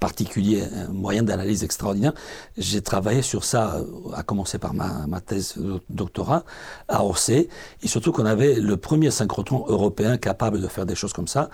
particulier, 0.00 0.62
un 0.62 0.92
moyen 0.92 1.22
d'analyse 1.22 1.62
extraordinaire. 1.62 2.12
J'ai 2.56 2.80
travaillé 2.80 3.22
sur 3.22 3.44
ça, 3.44 3.80
à 4.14 4.22
commencer 4.22 4.58
par 4.58 4.72
ma, 4.72 5.06
ma 5.08 5.20
thèse 5.20 5.54
de 5.58 5.80
doctorat 5.90 6.44
à 6.88 7.04
Orsay, 7.04 7.48
et 7.82 7.88
surtout 7.88 8.12
qu'on 8.12 8.26
avait 8.26 8.54
le 8.54 8.76
premier 8.76 9.10
synchrotron 9.10 9.64
européen 9.68 10.16
capable 10.16 10.60
de 10.60 10.68
faire 10.68 10.86
des 10.86 10.94
choses 10.94 11.12
comme 11.12 11.28
ça 11.28 11.50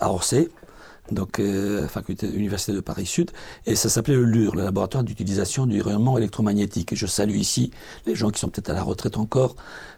à 0.00 0.10
Orsay, 0.10 0.48
donc 1.12 1.38
euh, 1.38 1.88
faculté 1.88 2.28
université 2.28 2.72
de 2.72 2.80
Paris 2.80 3.06
Sud, 3.06 3.30
et 3.66 3.76
ça 3.76 3.88
s'appelait 3.88 4.14
le 4.14 4.24
LUR, 4.24 4.56
le 4.56 4.62
laboratoire 4.62 5.04
d'utilisation 5.04 5.66
du 5.66 5.80
rayonnement 5.80 6.18
électromagnétique. 6.18 6.94
Je 6.94 7.06
salue 7.06 7.36
ici 7.36 7.70
les 8.06 8.14
gens 8.14 8.30
qui 8.30 8.40
sont 8.40 8.48
peut-être 8.48 8.70
à 8.70 8.74
la 8.74 8.82
retraite 8.82 9.16
encore 9.16 9.56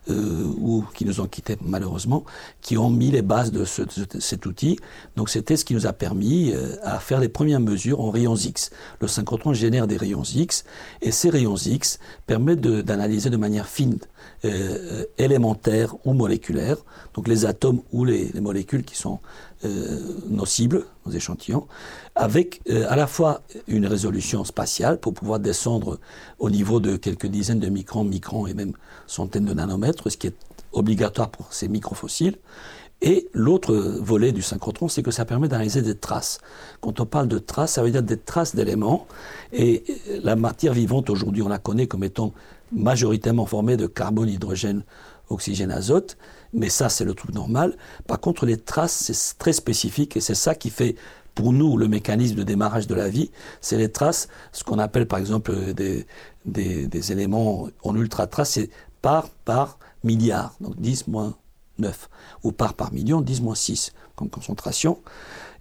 euh, 0.09 0.45
ou 0.59 0.85
qui 0.95 1.05
nous 1.05 1.21
ont 1.21 1.27
quittés 1.27 1.57
malheureusement, 1.61 2.25
qui 2.63 2.79
ont 2.79 2.91
mis 2.91 3.11
les 3.11 3.23
bases 3.23 3.53
de, 3.53 3.65
cet 3.65 4.47
outil. 4.47 4.79
Donc 5.17 5.29
c'était 5.29 5.57
ce 5.57 5.65
qui 5.65 5.75
nous 5.75 5.87
a 5.87 5.93
permis 5.93 6.53
euh, 6.53 6.77
à 6.83 6.99
faire 6.99 7.21
les 7.21 7.29
premières 7.29 7.61
mesures 7.61 8.01
en 8.01 8.11
rayons 8.11 8.37
X. 8.37 8.71
Le 9.01 9.09
synchrotron 9.09 9.53
génère 9.53 9.87
des 9.87 9.97
rayons 9.97 10.23
X, 10.23 10.65
et 11.03 11.11
ces 11.11 11.31
rayons 11.31 11.57
X 11.57 11.99
permettent 12.27 12.61
d'analyser 12.61 13.31
de, 13.31 13.37
manière 13.37 13.69
fine 13.69 13.99
euh, 14.45 15.05
élémentaire 15.19 15.95
ou 16.05 16.15
moléculaire, 16.15 16.77
donc 17.15 17.29
les 17.29 17.45
atomes 17.45 17.83
ou 17.93 18.05
les, 18.05 18.31
les 18.33 18.41
molécules 18.41 18.85
qui 18.85 18.97
sont 18.97 19.19
euh, 19.67 19.99
nos 20.31 20.47
cibles, 20.47 20.87
nos 21.05 21.13
échantillons, 21.13 21.67
avec 22.21 22.61
euh, 22.69 22.85
à 22.91 22.97
la 22.97 23.07
fois 23.07 23.41
une 23.67 23.87
résolution 23.87 24.45
spatiale 24.45 25.01
pour 25.01 25.15
pouvoir 25.15 25.41
descendre 25.41 25.99
au 26.39 26.51
niveau 26.51 26.79
de 26.79 26.97
quelques 26.97 27.27
dizaines 27.27 27.61
de 27.61 27.69
microns, 27.69 28.05
microns 28.05 28.47
et 28.47 28.53
même 28.53 28.73
centaines 29.07 29.47
de 29.47 29.55
nanomètres, 29.55 30.11
ce 30.11 30.19
qui 30.19 30.27
est 30.27 30.37
obligatoire 30.73 31.31
pour 31.31 31.53
ces 31.53 31.69
microfossiles. 31.69 32.37
Et 33.03 33.31
l'autre 33.33 33.75
volet 33.75 34.33
du 34.33 34.43
synchrotron, 34.43 34.89
c'est 34.89 35.03
que 35.03 35.11
ça 35.11 35.25
permet 35.25 35.49
d'analyser 35.49 35.81
des 35.81 35.95
traces. 35.95 36.39
Quand 36.83 37.01
on 37.01 37.07
parle 37.07 37.29
de 37.29 37.39
traces, 37.39 37.73
ça 37.73 37.83
veut 37.83 37.91
dire 37.91 38.03
des 38.03 38.19
traces 38.19 38.55
d'éléments. 38.55 39.07
Et 39.55 39.83
la 40.23 40.37
matière 40.37 40.75
vivante, 40.75 41.09
aujourd'hui, 41.09 41.41
on 41.41 41.49
la 41.49 41.59
connaît 41.59 41.87
comme 41.87 42.05
étant 42.05 42.35
majoritairement 42.73 43.47
formée 43.47 43.79
de 43.79 43.87
carbone, 43.87 44.29
hydrogène, 44.29 44.85
oxygène, 45.31 45.71
azote, 45.71 46.19
mais 46.53 46.69
ça 46.69 46.89
c'est 46.89 47.05
le 47.05 47.15
truc 47.15 47.35
normal. 47.35 47.77
Par 48.07 48.21
contre, 48.21 48.45
les 48.45 48.59
traces, 48.59 49.11
c'est 49.13 49.39
très 49.39 49.53
spécifique 49.53 50.17
et 50.17 50.21
c'est 50.21 50.35
ça 50.35 50.55
qui 50.55 50.71
fait 50.71 50.97
pour 51.35 51.53
nous 51.53 51.77
le 51.77 51.89
mécanisme 51.89 52.37
de 52.37 52.43
démarrage 52.43 52.87
de 52.87 52.95
la 52.95 53.09
vie, 53.09 53.31
c'est 53.61 53.77
les 53.77 53.91
traces, 53.91 54.29
ce 54.53 54.65
qu'on 54.65 54.79
appelle 54.79 55.07
par 55.07 55.19
exemple 55.19 55.53
des, 55.75 56.07
éléments 57.13 57.69
en 57.83 57.97
ultra 57.97 58.27
trace, 58.27 58.51
c'est 58.51 58.71
par 59.03 59.29
par 59.45 59.79
milliard, 60.05 60.55
donc 60.61 60.81
10 60.81 61.09
moins 61.09 61.35
9, 61.79 62.09
ou 62.43 62.53
par 62.53 62.75
par 62.75 62.93
million, 62.93 63.21
10 63.21 63.43
moins 63.43 63.55
6 63.55 63.93
comme 64.17 64.29
concentration. 64.29 64.99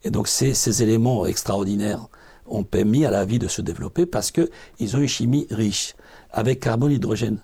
Et 0.03 0.11
donc 0.11 0.27
ces, 0.27 0.53
ces 0.53 0.83
éléments 0.83 1.25
extraordinaires 1.25 2.07
ont 2.45 2.63
permis 2.63 3.05
à 3.05 3.11
la 3.11 3.25
vie 3.25 3.39
de 3.39 3.47
se 3.47 3.61
développer 3.61 4.05
parce 4.05 4.31
qu'ils 4.31 4.95
ont 4.95 4.99
une 4.99 5.07
chimie 5.07 5.47
riche. 5.51 5.95
Avec 6.31 6.59
carbone, 6.59 6.91
hydrogène, 6.91 7.39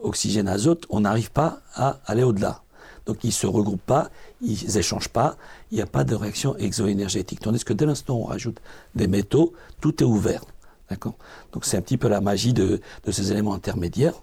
oxygène, 0.00 0.48
azote, 0.48 0.86
on 0.90 1.00
n'arrive 1.00 1.30
pas 1.30 1.60
à 1.74 2.00
aller 2.06 2.22
au-delà. 2.22 2.62
Donc 3.06 3.22
ils 3.22 3.28
ne 3.28 3.32
se 3.32 3.46
regroupent 3.46 3.86
pas, 3.86 4.10
ils 4.40 4.74
n'échangent 4.74 5.08
pas, 5.08 5.36
il 5.70 5.76
n'y 5.76 5.82
a 5.82 5.86
pas 5.86 6.04
de 6.04 6.14
réaction 6.14 6.56
exoénergétique. 6.56 7.40
Tandis 7.40 7.64
que 7.64 7.72
dès 7.72 7.86
l'instant 7.86 8.16
où 8.16 8.22
on 8.22 8.26
rajoute 8.26 8.60
des 8.94 9.08
métaux, 9.08 9.52
tout 9.80 10.02
est 10.02 10.06
ouvert. 10.06 10.44
D'accord? 10.90 11.16
Donc 11.52 11.64
c'est 11.64 11.76
un 11.76 11.80
petit 11.82 11.96
peu 11.96 12.08
la 12.08 12.20
magie 12.20 12.52
de, 12.52 12.80
de 13.04 13.10
ces 13.12 13.32
éléments 13.32 13.54
intermédiaires. 13.54 14.22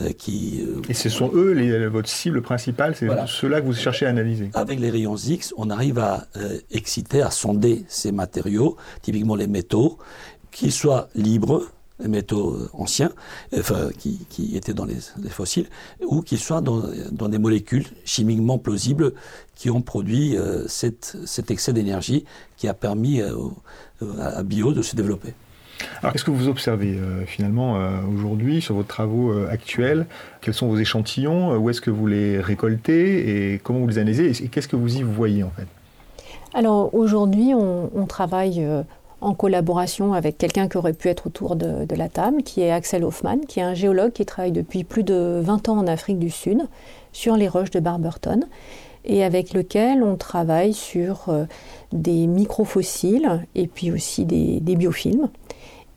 Euh, 0.00 0.10
qui, 0.12 0.64
euh, 0.66 0.80
Et 0.88 0.94
ce 0.94 1.10
sont 1.10 1.30
eux 1.34 1.52
les, 1.52 1.86
votre 1.86 2.08
cible 2.08 2.40
principale, 2.40 2.96
c'est 2.96 3.08
ceux-là 3.26 3.60
que 3.60 3.66
vous 3.66 3.74
cherchez 3.74 4.06
à 4.06 4.08
analyser. 4.08 4.50
Avec 4.54 4.80
les 4.80 4.88
rayons 4.88 5.16
X, 5.16 5.52
on 5.58 5.68
arrive 5.68 5.98
à 5.98 6.26
euh, 6.38 6.58
exciter, 6.70 7.20
à 7.20 7.30
sonder 7.30 7.84
ces 7.88 8.10
matériaux, 8.10 8.78
typiquement 9.02 9.36
les 9.36 9.48
métaux, 9.48 9.98
qu'ils 10.50 10.72
soient 10.72 11.08
libres, 11.14 11.66
métaux 12.08 12.68
anciens, 12.72 13.12
enfin, 13.56 13.90
qui, 13.98 14.26
qui 14.28 14.56
étaient 14.56 14.74
dans 14.74 14.84
les, 14.84 14.96
fossiles, 15.30 15.68
ou 16.04 16.22
qu'ils 16.22 16.38
soient 16.38 16.60
dans, 16.60 16.82
dans, 17.10 17.28
des 17.28 17.38
molécules 17.38 17.86
chimiquement 18.04 18.58
plausibles 18.58 19.12
qui 19.54 19.70
ont 19.70 19.82
produit 19.82 20.36
cet, 20.66 21.16
cet, 21.26 21.50
excès 21.50 21.72
d'énergie 21.72 22.24
qui 22.56 22.68
a 22.68 22.74
permis 22.74 23.20
à 23.20 24.42
Bio 24.42 24.72
de 24.72 24.82
se 24.82 24.96
développer. 24.96 25.34
Alors, 26.00 26.12
qu'est-ce 26.12 26.24
que 26.24 26.30
vous 26.30 26.48
observez 26.48 26.96
euh, 26.96 27.24
finalement 27.26 27.76
euh, 27.76 28.00
aujourd'hui 28.12 28.60
sur 28.60 28.74
vos 28.74 28.82
travaux 28.82 29.32
euh, 29.32 29.48
actuels? 29.50 30.06
Quels 30.40 30.54
sont 30.54 30.68
vos 30.68 30.78
échantillons? 30.78 31.56
Où 31.56 31.70
est-ce 31.70 31.80
que 31.80 31.90
vous 31.90 32.06
les 32.06 32.40
récoltez? 32.40 33.52
Et 33.52 33.58
comment 33.58 33.80
vous 33.80 33.88
les 33.88 33.98
analysez? 33.98 34.30
Et 34.44 34.48
qu'est-ce 34.48 34.68
que 34.68 34.76
vous 34.76 34.96
y 34.96 35.02
voyez 35.02 35.42
en 35.42 35.50
fait? 35.50 35.66
Alors 36.54 36.94
aujourd'hui, 36.94 37.54
on, 37.54 38.06
travaille 38.06 38.66
en 39.22 39.34
collaboration 39.34 40.12
avec 40.12 40.36
quelqu'un 40.38 40.68
qui 40.68 40.76
aurait 40.76 40.92
pu 40.92 41.08
être 41.08 41.26
autour 41.26 41.56
de, 41.56 41.84
de, 41.84 41.96
la 41.96 42.08
table, 42.08 42.42
qui 42.42 42.60
est 42.60 42.70
Axel 42.70 43.04
Hoffman, 43.04 43.38
qui 43.48 43.60
est 43.60 43.62
un 43.62 43.74
géologue 43.74 44.12
qui 44.12 44.26
travaille 44.26 44.52
depuis 44.52 44.84
plus 44.84 45.04
de 45.04 45.40
20 45.42 45.68
ans 45.68 45.78
en 45.78 45.86
Afrique 45.86 46.18
du 46.18 46.30
Sud 46.30 46.66
sur 47.12 47.36
les 47.36 47.48
roches 47.48 47.70
de 47.70 47.80
Barberton 47.80 48.40
et 49.04 49.24
avec 49.24 49.52
lequel 49.52 50.02
on 50.02 50.16
travaille 50.16 50.74
sur 50.74 51.26
des 51.92 52.26
microfossiles 52.26 53.46
et 53.54 53.66
puis 53.66 53.90
aussi 53.90 54.24
des, 54.24 54.60
des 54.60 54.76
biofilms. 54.76 55.28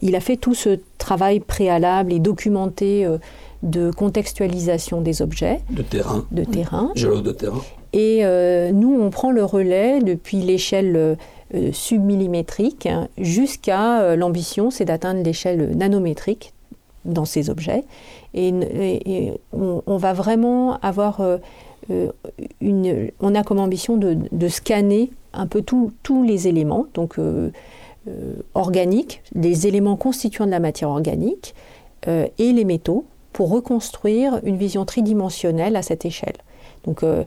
Il 0.02 0.16
a 0.16 0.20
fait 0.20 0.38
tout 0.38 0.54
ce 0.54 0.80
travail 0.98 1.40
préalable 1.40 2.12
et 2.12 2.20
documenté 2.20 3.06
euh, 3.06 3.18
de 3.64 3.92
contextualisation 3.92 5.02
des 5.02 5.22
objets. 5.22 5.62
De 5.70 5.82
terrain. 5.82 6.26
De 6.32 6.44
terrain. 6.44 6.92
de 6.96 7.32
terrain. 7.32 7.62
Et 7.94 8.26
euh, 8.26 8.72
nous, 8.72 8.94
on 9.00 9.10
prend 9.10 9.32
le 9.32 9.44
relais 9.44 10.02
depuis 10.02 10.42
l'échelle 10.42 11.18
euh, 11.54 11.72
submillimétrique 11.72 12.88
jusqu'à 13.18 14.16
l'ambition, 14.16 14.72
c'est 14.72 14.86
d'atteindre 14.86 15.24
l'échelle 15.24 15.76
nanométrique 15.78 16.54
dans 17.06 17.26
ces 17.26 17.50
objets. 17.50 17.84
Et, 18.34 19.32
on, 19.54 19.98
va 19.98 20.14
vraiment 20.14 20.80
avoir 20.82 21.22
une. 22.62 23.12
On 23.20 23.36
a 23.36 23.44
comme 23.44 23.60
ambition 23.60 23.96
de, 23.96 24.48
scanner 24.48 25.12
un 25.34 25.46
peu 25.48 25.62
tous 25.62 26.24
les 26.24 26.48
éléments. 26.48 26.88
Donc, 26.96 27.20
euh, 28.08 28.36
organiques, 28.54 29.24
des 29.34 29.66
éléments 29.66 29.96
constituants 29.96 30.46
de 30.46 30.52
la 30.52 30.60
matière 30.60 30.90
organique 30.90 31.56
euh, 32.08 32.28
et 32.38 32.54
les 32.54 32.64
métaux 32.64 33.06
pour 33.34 33.50
reconstruire 33.50 34.40
une 34.44 34.58
vision 34.58 34.86
tridimensionnelle 34.86 35.76
à 35.76 35.82
cette 35.82 36.06
échelle. 36.06 36.36
Donc 36.86 37.04
euh, 37.04 37.24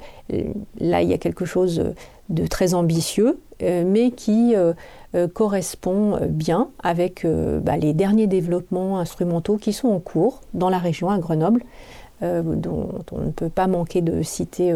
là, 0.78 1.02
il 1.02 1.08
y 1.08 1.12
a 1.12 1.18
quelque 1.18 1.44
chose 1.44 1.92
de 2.28 2.46
très 2.46 2.74
ambitieux, 2.74 3.40
mais 3.60 4.10
qui 4.12 4.54
correspond 5.32 6.18
bien 6.28 6.68
avec 6.80 7.26
bah, 7.26 7.76
les 7.76 7.92
derniers 7.92 8.26
développements 8.28 9.00
instrumentaux 9.00 9.56
qui 9.56 9.72
sont 9.72 9.88
en 9.88 9.98
cours 9.98 10.42
dans 10.54 10.68
la 10.68 10.78
région 10.78 11.10
à 11.10 11.18
Grenoble, 11.18 11.64
dont, 12.20 12.88
on 13.10 13.20
ne 13.20 13.30
peut 13.30 13.48
pas 13.48 13.66
manquer 13.66 14.02
de 14.02 14.22
citer 14.22 14.74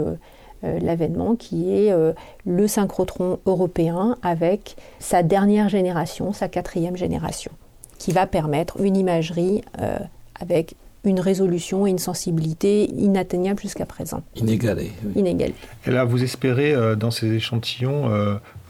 euh, 0.65 0.79
l'avènement 0.79 1.35
qui 1.35 1.75
est 1.75 1.91
euh, 1.91 2.13
le 2.47 2.69
synchrotron 2.69 3.41
européen 3.47 4.17
avec 4.23 4.77
sa 5.01 5.25
dernière 5.25 5.69
génération, 5.69 6.33
sa 6.33 6.47
quatrième 6.47 6.97
génération, 6.97 7.51
qui 7.99 8.13
va 8.13 8.29
permettre 8.29 8.81
une 8.81 8.97
imagerie 8.97 9.63
euh, 9.81 9.99
avec 10.39 10.77
une 11.05 11.21
résolution 11.21 11.87
et 11.87 11.91
une 11.91 11.99
sensibilité 11.99 12.91
inatteignables 12.91 13.61
jusqu'à 13.61 13.87
présent. 13.87 14.23
Inégalée. 14.37 14.93
Inégalée. 15.17 15.55
Et 15.87 15.91
là, 15.91 16.05
vous 16.05 16.23
espérez, 16.23 16.75
dans 16.97 17.11
ces 17.11 17.33
échantillons, 17.33 18.09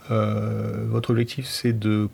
votre 0.09 1.11
objectif, 1.11 1.45
c'est 1.47 1.77
de 1.77 2.09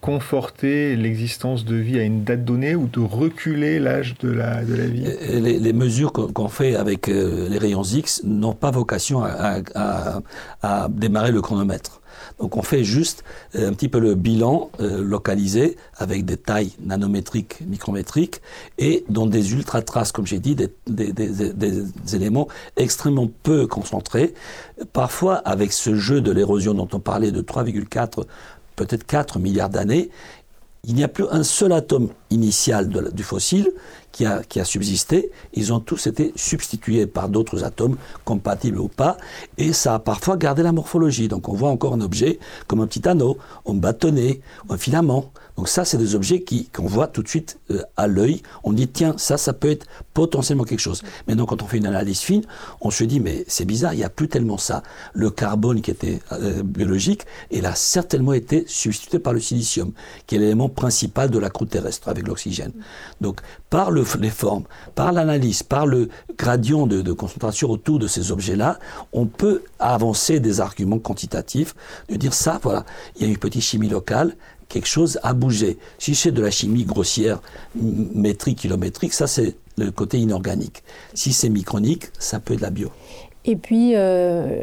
conforter 0.00 0.96
l'existence 0.96 1.64
de 1.64 1.74
vie 1.74 1.98
à 1.98 2.02
une 2.02 2.22
date 2.22 2.44
donnée 2.44 2.74
ou 2.76 2.86
de 2.86 3.00
reculer 3.00 3.80
l'âge 3.80 4.16
de 4.20 4.30
la, 4.30 4.64
de 4.64 4.74
la 4.74 4.86
vie? 4.86 5.04
Les, 5.40 5.72
mesures 5.72 6.12
qu'on 6.12 6.48
fait 6.48 6.76
avec 6.76 7.08
euh, 7.08 7.48
les 7.48 7.58
rayons 7.58 7.82
X 7.82 8.22
n'ont 8.24 8.54
pas 8.54 8.70
vocation 8.70 9.24
à, 9.24 9.60
à, 10.62 10.88
démarrer 10.88 11.32
le 11.32 11.42
chronomètre. 11.42 12.00
Donc 12.38 12.56
on 12.56 12.62
fait 12.62 12.84
juste 12.84 13.24
euh, 13.54 13.68
un 13.68 13.72
petit 13.72 13.88
peu 13.88 13.98
le 13.98 14.14
bilan 14.14 14.70
euh, 14.80 15.02
localisé 15.02 15.76
avec 15.96 16.24
des 16.24 16.36
tailles 16.36 16.72
nanométriques, 16.80 17.60
micrométriques 17.66 18.40
et 18.78 19.04
dans 19.08 19.26
des 19.26 19.52
ultra 19.52 19.82
traces, 19.82 20.12
comme 20.12 20.26
j'ai 20.26 20.38
dit, 20.38 20.54
des, 20.54 22.14
éléments 22.14 22.48
extrêmement 22.76 23.28
peu 23.42 23.66
concentrés. 23.66 24.34
Parfois, 24.92 25.36
avec 25.36 25.72
ce 25.72 25.94
jeu 25.94 26.20
de 26.20 26.30
l'érosion 26.30 26.74
dont 26.74 26.88
on 26.92 27.00
parlait 27.00 27.32
de 27.32 27.42
3,4 27.42 28.24
peut-être 28.78 29.04
4 29.04 29.40
milliards 29.40 29.68
d'années, 29.68 30.08
il 30.84 30.94
n'y 30.94 31.04
a 31.04 31.08
plus 31.08 31.24
un 31.30 31.42
seul 31.42 31.72
atome 31.72 32.08
initial 32.30 32.88
du 32.88 33.22
fossile 33.22 33.72
qui 34.12 34.24
a, 34.24 34.42
qui 34.42 34.60
a 34.60 34.64
subsisté. 34.64 35.30
Ils 35.54 35.72
ont 35.72 35.80
tous 35.80 36.06
été 36.06 36.32
substitués 36.36 37.06
par 37.06 37.28
d'autres 37.28 37.64
atomes, 37.64 37.96
compatibles 38.24 38.78
ou 38.78 38.88
pas, 38.88 39.16
et 39.58 39.72
ça 39.72 39.94
a 39.94 39.98
parfois 39.98 40.36
gardé 40.36 40.62
la 40.62 40.72
morphologie. 40.72 41.28
Donc 41.28 41.48
on 41.48 41.54
voit 41.54 41.70
encore 41.70 41.94
un 41.94 42.00
objet 42.00 42.38
comme 42.66 42.80
un 42.80 42.86
petit 42.86 43.06
anneau, 43.08 43.38
un 43.66 43.74
bâtonnet, 43.74 44.40
un 44.68 44.76
filament. 44.76 45.30
Donc 45.58 45.68
ça, 45.68 45.84
c'est 45.84 45.98
des 45.98 46.14
objets 46.14 46.44
qu'on 46.72 46.86
voit 46.86 47.08
tout 47.08 47.20
de 47.20 47.28
suite 47.28 47.58
euh, 47.72 47.82
à 47.96 48.06
l'œil. 48.06 48.42
On 48.62 48.72
dit, 48.72 48.86
tiens, 48.86 49.14
ça, 49.16 49.36
ça 49.36 49.52
peut 49.52 49.68
être 49.68 49.86
potentiellement 50.14 50.62
quelque 50.62 50.78
chose. 50.78 51.02
Maintenant, 51.26 51.46
quand 51.46 51.64
on 51.64 51.66
fait 51.66 51.78
une 51.78 51.86
analyse 51.86 52.20
fine, 52.20 52.44
on 52.80 52.92
se 52.92 53.02
dit, 53.02 53.18
mais 53.18 53.44
c'est 53.48 53.64
bizarre, 53.64 53.92
il 53.92 53.96
n'y 53.96 54.04
a 54.04 54.08
plus 54.08 54.28
tellement 54.28 54.56
ça. 54.56 54.84
Le 55.14 55.30
carbone 55.30 55.80
qui 55.80 55.90
était 55.90 56.20
euh, 56.30 56.62
biologique, 56.62 57.22
il 57.50 57.66
a 57.66 57.74
certainement 57.74 58.34
été 58.34 58.66
substitué 58.68 59.18
par 59.18 59.32
le 59.32 59.40
silicium, 59.40 59.90
qui 60.28 60.36
est 60.36 60.38
l'élément 60.38 60.68
principal 60.68 61.28
de 61.28 61.40
la 61.40 61.50
croûte 61.50 61.70
terrestre 61.70 62.08
avec 62.08 62.28
l'oxygène. 62.28 62.72
Donc, 63.20 63.40
par 63.68 63.90
le, 63.90 64.04
les 64.20 64.30
formes, 64.30 64.62
par 64.94 65.10
l'analyse, 65.10 65.64
par 65.64 65.86
le 65.86 66.08
gradient 66.36 66.86
de, 66.86 67.02
de 67.02 67.12
concentration 67.12 67.68
autour 67.68 67.98
de 67.98 68.06
ces 68.06 68.30
objets-là, 68.30 68.78
on 69.12 69.26
peut 69.26 69.64
avancer 69.80 70.38
des 70.38 70.60
arguments 70.60 71.00
quantitatifs, 71.00 71.74
de 72.08 72.14
dire 72.14 72.32
ça, 72.32 72.60
voilà, 72.62 72.86
il 73.16 73.22
y 73.22 73.24
a 73.24 73.28
une 73.28 73.38
petite 73.38 73.62
chimie 73.62 73.88
locale, 73.88 74.36
quelque 74.68 74.86
chose 74.86 75.18
a 75.22 75.32
bougé. 75.32 75.78
Si 75.98 76.14
c'est 76.14 76.32
de 76.32 76.42
la 76.42 76.50
chimie 76.50 76.84
grossière, 76.84 77.40
métrique, 77.74 78.58
kilométrique, 78.58 79.12
ça 79.12 79.26
c'est 79.26 79.56
le 79.76 79.90
côté 79.90 80.18
inorganique. 80.18 80.82
Si 81.14 81.32
c'est 81.32 81.48
micronique, 81.48 82.06
ça 82.18 82.40
peut 82.40 82.54
être 82.54 82.60
de 82.60 82.64
la 82.64 82.70
bio. 82.70 82.90
Et 83.44 83.56
puis, 83.56 83.92
euh, 83.94 84.62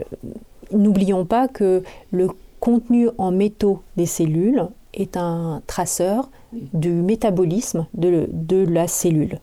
n'oublions 0.72 1.26
pas 1.26 1.48
que 1.48 1.84
le 2.12 2.28
contenu 2.60 3.10
en 3.18 3.32
métaux 3.32 3.82
des 3.98 4.06
cellules 4.06 4.68
est 4.94 5.18
un 5.18 5.62
traceur 5.68 6.30
du 6.74 6.90
métabolisme 6.90 7.88
de, 7.94 8.28
de 8.32 8.66
la 8.66 8.88
cellule. 8.88 9.40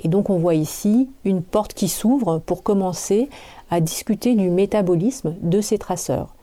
Et 0.00 0.08
donc 0.08 0.30
on 0.30 0.38
voit 0.38 0.54
ici 0.54 1.08
une 1.24 1.42
porte 1.42 1.74
qui 1.74 1.88
s'ouvre 1.88 2.40
pour 2.44 2.62
commencer 2.62 3.28
à 3.70 3.80
discuter 3.80 4.34
du 4.34 4.50
métabolisme 4.50 5.36
de 5.40 5.60
ces 5.60 5.78
traceurs. 5.78 6.34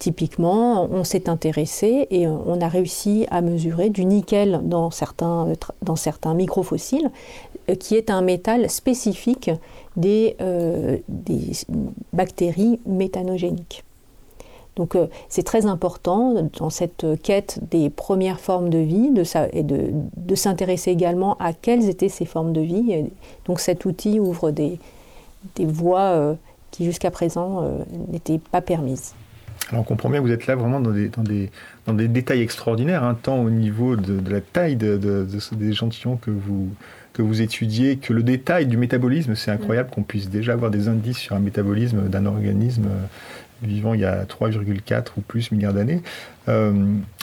Typiquement, 0.00 0.88
on 0.90 1.04
s'est 1.04 1.28
intéressé 1.28 2.06
et 2.10 2.26
on 2.26 2.58
a 2.62 2.68
réussi 2.68 3.26
à 3.30 3.42
mesurer 3.42 3.90
du 3.90 4.06
nickel 4.06 4.62
dans 4.64 4.90
certains, 4.90 5.48
dans 5.82 5.94
certains 5.94 6.32
microfossiles, 6.32 7.10
euh, 7.68 7.74
qui 7.74 7.96
est 7.96 8.08
un 8.08 8.22
métal 8.22 8.70
spécifique 8.70 9.50
des, 9.98 10.36
euh, 10.40 10.96
des 11.08 11.50
bactéries 12.14 12.80
méthanogéniques. 12.86 13.84
Donc 14.76 14.96
euh, 14.96 15.06
c'est 15.28 15.42
très 15.42 15.66
important 15.66 16.48
dans 16.58 16.70
cette 16.70 17.04
quête 17.22 17.58
des 17.70 17.90
premières 17.90 18.40
formes 18.40 18.70
de 18.70 18.78
vie 18.78 19.10
de, 19.10 19.24
et 19.52 19.62
de, 19.62 19.90
de 20.16 20.34
s'intéresser 20.34 20.92
également 20.92 21.36
à 21.40 21.52
quelles 21.52 21.90
étaient 21.90 22.08
ces 22.08 22.24
formes 22.24 22.54
de 22.54 22.62
vie. 22.62 23.04
donc 23.44 23.60
cet 23.60 23.84
outil 23.84 24.18
ouvre 24.18 24.50
des, 24.50 24.78
des 25.56 25.66
voies 25.66 26.36
qui 26.70 26.86
jusqu'à 26.86 27.10
présent 27.10 27.62
n'étaient 28.08 28.38
pas 28.38 28.62
permises. 28.62 29.12
Alors 29.68 29.82
on 29.82 29.84
comprend 29.84 30.08
bien 30.10 30.20
que 30.20 30.26
vous 30.26 30.32
êtes 30.32 30.46
là 30.46 30.56
vraiment 30.56 30.80
dans 30.80 30.90
des, 30.90 31.08
dans 31.08 31.22
des, 31.22 31.50
dans 31.86 31.94
des 31.94 32.08
détails 32.08 32.40
extraordinaires, 32.40 33.04
hein, 33.04 33.16
tant 33.20 33.38
au 33.38 33.50
niveau 33.50 33.96
de, 33.96 34.30
la 34.30 34.40
taille 34.40 34.76
de, 34.76 35.26
des 35.52 35.68
échantillons 35.68 36.16
que 36.16 36.30
vous, 36.30 36.68
que 37.12 37.22
vous 37.22 37.40
étudiez, 37.40 37.96
que 37.96 38.12
le 38.12 38.22
détail 38.22 38.66
du 38.66 38.76
métabolisme, 38.76 39.34
c'est 39.34 39.50
incroyable 39.50 39.90
qu'on 39.90 40.02
puisse 40.02 40.28
déjà 40.28 40.54
avoir 40.54 40.70
des 40.70 40.88
indices 40.88 41.18
sur 41.18 41.36
un 41.36 41.40
métabolisme 41.40 42.08
d'un 42.08 42.26
organisme 42.26 42.88
vivant 43.62 43.94
il 43.94 44.00
y 44.00 44.04
a 44.04 44.24
3,4 44.24 45.06
ou 45.16 45.20
plus 45.20 45.52
milliards 45.52 45.74
d'années. 45.74 46.02
Euh, 46.48 46.72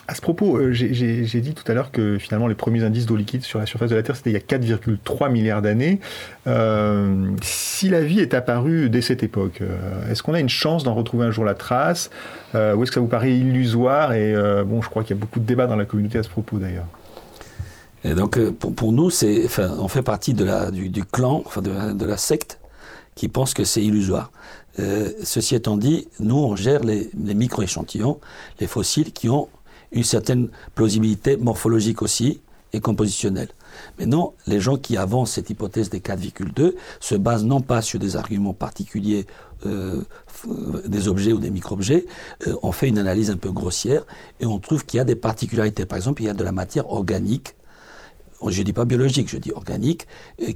à 0.07 0.15
ce 0.15 0.21
propos, 0.21 0.57
euh, 0.57 0.71
j'ai 0.71 1.41
dit 1.41 1.53
tout 1.53 1.69
à 1.69 1.73
l'heure 1.73 1.91
que 1.91 2.17
finalement 2.17 2.47
les 2.47 2.55
premiers 2.55 2.83
indices 2.83 3.05
d'eau 3.05 3.15
liquide 3.15 3.43
sur 3.43 3.59
la 3.59 3.65
surface 3.65 3.89
de 3.89 3.95
la 3.95 4.03
Terre, 4.03 4.15
c'était 4.15 4.29
il 4.29 4.33
y 4.33 4.37
a 4.37 4.39
4,3 4.39 5.29
milliards 5.31 5.61
d'années. 5.61 5.99
Euh, 6.47 7.31
si 7.41 7.89
la 7.89 8.01
vie 8.01 8.19
est 8.19 8.33
apparue 8.33 8.89
dès 8.89 9.01
cette 9.01 9.23
époque, 9.23 9.61
est-ce 10.09 10.23
qu'on 10.23 10.33
a 10.33 10.39
une 10.39 10.49
chance 10.49 10.83
d'en 10.83 10.93
retrouver 10.93 11.25
un 11.25 11.31
jour 11.31 11.43
la 11.43 11.55
trace? 11.55 12.09
Ou 12.53 12.57
est-ce 12.57 12.91
que 12.91 12.95
ça 12.95 12.99
vous 12.99 13.07
paraît 13.07 13.33
illusoire? 13.33 14.13
Et 14.13 14.33
bon, 14.65 14.81
je 14.81 14.89
crois 14.89 15.03
qu'il 15.03 15.15
y 15.15 15.19
a 15.19 15.21
beaucoup 15.21 15.39
de 15.39 15.45
débats 15.45 15.67
dans 15.67 15.75
la 15.75 15.85
communauté 15.85 16.17
à 16.17 16.23
ce 16.23 16.29
propos 16.29 16.57
d'ailleurs. 16.57 16.87
Et 18.03 18.13
donc 18.13 18.39
pour, 18.51 18.91
nous, 18.91 19.09
on 19.09 19.87
fait 19.87 20.01
partie 20.01 20.33
du, 20.33 20.45
clan, 21.11 21.43
de, 21.61 22.05
la 22.05 22.17
secte 22.17 22.59
qui 23.15 23.27
pense 23.27 23.53
que 23.53 23.63
c'est 23.63 23.83
illusoire. 23.83 24.31
Euh, 24.79 25.11
ceci 25.23 25.55
étant 25.55 25.75
dit, 25.75 26.07
nous, 26.19 26.37
on 26.37 26.55
gère 26.55 26.83
les, 26.83 27.09
micro-échantillons, 27.15 28.19
les 28.59 28.67
fossiles 28.67 29.11
qui 29.11 29.29
ont 29.29 29.49
une 29.91 30.03
certaine 30.03 30.49
plausibilité 30.75 31.37
morphologique 31.37 32.01
aussi 32.01 32.41
et 32.73 32.79
compositionnelle. 32.79 33.49
Mais 33.97 34.05
non, 34.05 34.33
les 34.45 34.59
gens 34.59 34.77
qui 34.77 34.97
avancent 34.97 35.31
cette 35.31 35.49
hypothèse 35.49 35.89
des 35.89 35.99
4,2 35.99 36.73
se 36.99 37.15
basent 37.15 37.45
non 37.45 37.61
pas 37.61 37.81
sur 37.81 37.99
des 37.99 38.15
arguments 38.15 38.53
particuliers 38.53 39.25
euh, 39.65 40.03
des 40.85 41.07
objets 41.07 41.33
ou 41.33 41.39
des 41.39 41.49
micro-objets, 41.49 42.05
euh, 42.47 42.55
on 42.61 42.71
fait 42.71 42.87
une 42.89 42.99
analyse 42.99 43.31
un 43.31 43.37
peu 43.37 43.51
grossière 43.51 44.05
et 44.39 44.45
on 44.45 44.59
trouve 44.59 44.85
qu'il 44.85 44.97
y 44.97 45.01
a 45.01 45.03
des 45.03 45.15
particularités. 45.15 45.85
Par 45.85 45.97
exemple, 45.97 46.21
il 46.21 46.25
y 46.25 46.29
a 46.29 46.33
de 46.33 46.43
la 46.43 46.51
matière 46.51 46.91
organique, 46.91 47.55
je 48.45 48.59
ne 48.59 48.63
dis 48.63 48.73
pas 48.73 48.85
biologique, 48.85 49.29
je 49.29 49.37
dis 49.37 49.51
organique, 49.51 50.05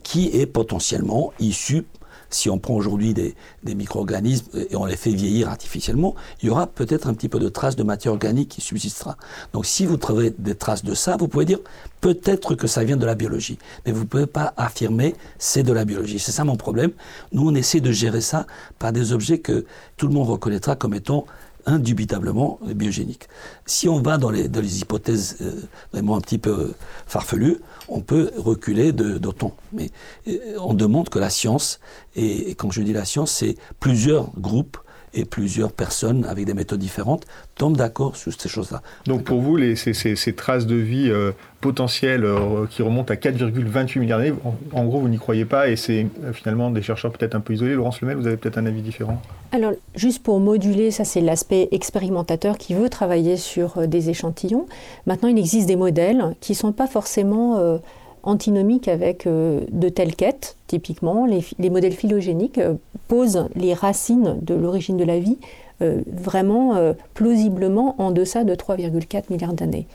qui 0.03 0.27
est 0.27 0.45
potentiellement 0.45 1.33
issue 1.39 1.85
si 2.31 2.49
on 2.49 2.59
prend 2.59 2.75
aujourd'hui 2.75 3.13
des, 3.13 3.35
micro-organismes 3.63 4.47
et 4.69 4.75
on 4.75 4.85
les 4.85 4.97
fait 4.97 5.11
vieillir 5.11 5.49
artificiellement, 5.49 6.15
il 6.41 6.47
y 6.47 6.49
aura 6.49 6.67
peut-être 6.67 7.07
un 7.07 7.13
petit 7.13 7.29
peu 7.29 7.39
de 7.39 7.49
traces 7.49 7.75
de 7.75 7.83
matière 7.83 8.13
organique 8.13 8.49
qui 8.49 8.61
subsistera. 8.61 9.17
Donc 9.53 9.65
si 9.65 9.85
vous 9.85 9.97
trouvez 9.97 10.33
des 10.37 10.55
traces 10.55 10.83
de 10.83 10.93
ça, 10.93 11.17
vous 11.17 11.27
pouvez 11.27 11.45
dire 11.45 11.59
peut-être 12.01 12.55
que 12.55 12.67
ça 12.67 12.83
vient 12.83 12.97
de 12.97 13.05
la 13.05 13.15
biologie. 13.15 13.57
Mais 13.85 13.91
vous 13.91 14.01
ne 14.01 14.05
pouvez 14.05 14.25
pas 14.27 14.53
affirmer 14.57 15.15
c'est 15.37 15.63
de 15.63 15.73
la 15.73 15.85
biologie. 15.85 16.19
C'est 16.19 16.31
ça 16.31 16.43
mon 16.43 16.57
problème. 16.57 16.91
Nous, 17.31 17.47
on 17.47 17.55
essaie 17.55 17.79
de 17.79 17.91
gérer 17.91 18.21
ça 18.21 18.47
par 18.79 18.91
des 18.91 19.13
objets 19.13 19.39
que 19.39 19.65
tout 19.97 20.07
le 20.07 20.13
monde 20.13 20.27
reconnaîtra 20.27 20.75
comme 20.75 20.93
étant 20.93 21.25
indubitablement 21.65 22.59
biogéniques. 22.65 23.27
Si 23.65 23.87
on 23.87 24.01
va 24.01 24.17
dans 24.17 24.31
les, 24.31 24.81
hypothèses 24.81 25.37
euh, 25.41 25.61
vraiment 25.93 26.17
un 26.17 26.21
petit 26.21 26.37
peu 26.37 26.73
farfelues, 27.05 27.57
on 27.91 27.99
peut 27.99 28.31
reculer 28.37 28.93
d'autant. 28.93 29.55
Mais 29.73 29.91
euh, 30.27 30.57
on 30.59 30.73
demande 30.73 31.09
que 31.09 31.19
la 31.19 31.29
science, 31.29 31.79
et, 32.15 32.55
quand 32.55 32.71
je 32.71 32.81
dis 32.81 32.93
la 32.93 33.05
science, 33.05 33.31
c'est 33.31 33.55
plusieurs 33.79 34.31
groupes 34.39 34.77
et 35.13 35.25
plusieurs 35.25 35.71
personnes 35.71 36.25
avec 36.25 36.45
des 36.45 36.53
méthodes 36.53 36.79
différentes 36.79 37.25
tombent 37.55 37.77
d'accord 37.77 38.15
sur 38.15 38.31
ces 38.33 38.49
choses-là. 38.49 38.81
Donc 39.05 39.23
pour 39.23 39.41
vous, 39.41 39.57
les, 39.57 39.75
ces, 39.75 40.33
traces 40.33 40.65
de 40.65 40.75
vie 40.75 41.09
euh, 41.09 41.31
potentielles 41.59 42.23
euh, 42.23 42.65
qui 42.69 42.81
remontent 42.81 43.13
à 43.13 43.17
4,28 43.17 43.99
milliards 43.99 44.19
d'années, 44.19 44.33
en, 44.73 44.85
gros, 44.85 44.99
vous 44.99 45.09
n'y 45.09 45.17
croyez 45.17 45.45
pas 45.45 45.69
et 45.69 45.75
c'est 45.75 46.07
euh, 46.23 46.33
finalement 46.33 46.71
des 46.71 46.81
chercheurs 46.81 47.11
peut-être 47.11 47.35
un 47.35 47.41
peu 47.41 47.53
isolés. 47.53 47.73
Laurence 47.73 48.01
Lemel, 48.01 48.17
vous 48.17 48.27
avez 48.27 48.37
peut-être 48.37 48.57
un 48.57 48.65
avis 48.65 48.81
différent 48.81 49.21
Alors, 49.51 49.73
juste 49.95 50.23
pour 50.23 50.39
moduler, 50.39 50.91
ça 50.91 51.03
c'est 51.03 51.21
l'aspect 51.21 51.67
expérimentateur 51.71 52.57
qui 52.57 52.73
veut 52.73 52.89
travailler 52.89 53.37
sur 53.37 53.87
des 53.87 54.09
échantillons. 54.09 54.65
Maintenant, 55.05 55.29
il 55.29 55.37
existe 55.37 55.67
des 55.67 55.75
modèles 55.75 56.35
qui 56.39 56.53
ne 56.53 56.57
sont 56.57 56.71
pas 56.71 56.87
forcément 56.87 57.79
antinomique 58.23 58.87
avec 58.87 59.27
euh, 59.27 59.61
de 59.71 59.89
telles 59.89 60.15
quêtes. 60.15 60.55
Typiquement, 60.67 61.25
les, 61.25 61.69
modèles 61.69 61.93
phylogéniques 61.93 62.57
euh, 62.57 62.75
posent 63.07 63.47
les 63.55 63.73
racines 63.73 64.37
de 64.41 64.53
l'origine 64.53 64.97
de 64.97 65.03
la 65.03 65.19
vie 65.19 65.37
euh, 65.81 66.01
vraiment 66.07 66.93
plausiblement 67.13 67.95
en 67.97 68.11
deçà 68.11 68.43
de 68.43 68.53
3,4 68.53 69.23
milliards 69.29 69.53
d'années. 69.53 69.87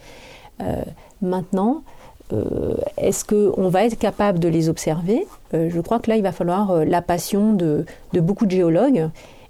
maintenant, 1.22 1.82
est-ce 2.96 3.24
qu'on 3.24 3.68
va 3.68 3.84
être 3.84 3.96
capable 3.96 4.40
de 4.40 4.48
les 4.48 4.68
observer? 4.68 5.26
Je 5.52 5.80
crois 5.80 6.00
que 6.00 6.10
là, 6.10 6.16
il 6.16 6.24
va 6.24 6.32
falloir 6.32 6.84
la 6.84 7.02
passion 7.02 7.52
de, 7.52 7.86
de, 8.12 8.20
beaucoup 8.20 8.46
de 8.46 8.50
géologues. 8.50 9.08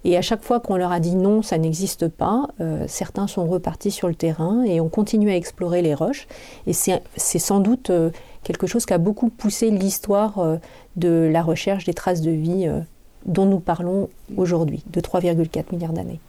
Et 0.09 0.16
à 0.16 0.23
chaque 0.23 0.45
fois 0.45 0.61
qu'on 0.61 0.77
leur 0.77 0.92
a 0.92 1.01
dit 1.01 1.16
non, 1.16 1.42
ça 1.42 1.59
n'existe 1.59 2.07
pas, 2.07 2.47
certains 2.87 3.27
sont 3.27 3.45
repartis 3.45 3.90
sur 3.90 4.07
le 4.07 4.14
terrain 4.14 4.62
et 4.62 4.81
ont 4.81 4.88
continué 4.88 5.33
à 5.33 5.37
explorer 5.37 5.83
les 5.83 5.95
roches. 5.95 6.29
Et 6.69 6.73
c'est 6.73 7.38
sans 7.38 7.59
doute 7.59 7.90
quelque 8.47 8.69
chose 8.69 8.87
qui 8.87 8.95
a 8.95 8.99
beaucoup 8.99 9.29
poussé 9.29 9.71
l'histoire 9.71 10.38
euh, 10.38 10.57
de 10.95 11.29
la 11.31 11.42
recherche 11.42 11.85
des 11.85 11.95
traces 11.95 12.21
de 12.21 12.31
vie 12.31 12.69
euh, 12.69 12.81
dont 13.25 13.45
nous 13.45 13.59
parlons 13.59 14.09
aujourd'hui, 14.37 14.85
de 14.92 15.01
3,4 15.01 15.64
milliards 15.73 15.92
d'années. 15.92 16.21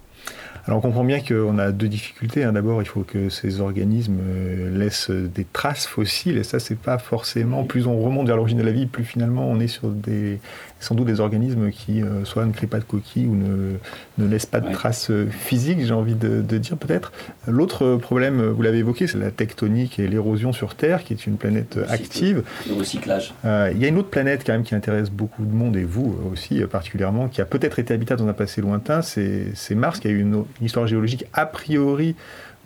Alors 0.68 0.80
on 0.80 0.82
comprend 0.82 1.06
bien 1.06 1.22
qu'on 1.22 1.58
a 1.60 1.72
deux 1.72 1.88
difficultés. 1.88 2.44
Hein. 2.44 2.52
D'abord, 2.52 2.82
il 2.82 2.88
faut 2.88 3.04
que 3.04 3.30
ces 3.30 3.62
organismes 3.62 4.20
euh, 4.22 4.78
laissent 4.78 5.10
des 5.10 5.46
traces 5.46 5.88
fossiles, 5.88 6.38
et 6.38 6.44
ça, 6.44 6.60
c'est 6.60 6.78
pas 6.78 6.98
forcément. 6.98 7.64
Plus 7.64 7.88
on 7.88 7.98
remonte 7.98 8.28
vers 8.28 8.36
l'origine 8.36 8.58
de 8.58 8.64
la 8.64 8.74
vie, 8.74 8.86
plus 8.86 9.06
finalement 9.06 9.48
on 9.50 9.62
est 9.62 9.68
sur 9.68 9.90
des, 9.90 10.40
sans 10.80 10.96
doute 10.96 11.08
des 11.08 11.20
organismes 11.20 11.72
qui 11.72 12.02
euh, 12.02 12.24
soit 12.24 12.46
ne 12.46 12.52
créent 12.52 12.68
pas 12.68 12.80
de 12.80 12.84
coquilles 12.84 13.26
ou 13.26 13.36
ne, 13.36 13.78
ne 14.18 14.30
laissent 14.30 14.46
pas 14.46 14.60
de 14.60 14.72
traces 14.72 15.10
euh, 15.10 15.28
physiques, 15.28 15.84
j'ai 15.84 15.94
envie 15.94 16.16
de, 16.16 16.42
dire 16.58 16.78
peut-être. 16.78 17.12
L'autre 17.48 17.96
problème, 17.96 18.42
vous 18.42 18.62
l'avez 18.62 18.80
évoqué, 18.80 19.08
c'est 19.08 19.18
la 19.18 19.32
tectonique 19.32 20.00
et 20.00 20.08
l'érosion 20.08 20.54
sur 20.54 20.76
Terre, 20.76 21.04
qui 21.04 21.14
est 21.14 21.28
une 21.28 21.38
planète 21.38 21.80
active. 21.88 22.44
Le 22.68 22.74
recyclage. 22.74 23.34
Euh, 23.46 23.72
il 23.74 23.82
y 23.82 23.86
a 23.86 23.88
une 23.88 23.98
autre 23.98 24.10
planète 24.10 24.44
quand 24.46 24.54
même 24.54 24.64
qui 24.64 24.76
intéresse 24.76 25.10
beaucoup 25.10 25.46
de 25.46 25.54
monde, 25.54 25.76
et 25.78 25.84
vous 25.84 26.18
aussi 26.32 26.62
particulièrement, 26.62 27.28
qui 27.28 27.42
a 27.42 27.46
peut-être 27.46 27.80
été 27.80 27.94
habitable 27.94 28.22
dans 28.22 28.28
un 28.28 28.34
passé 28.34 28.62
lointain, 28.62 29.02
c'est 29.02 29.76
Mars, 29.76 30.00
qui 30.00 30.08
a 30.08 30.12
eu 30.12 30.22
une, 30.22 30.44
une 30.60 30.66
histoire 30.66 30.88
géologique 30.88 31.26
a 31.34 31.46
priori 31.46 32.16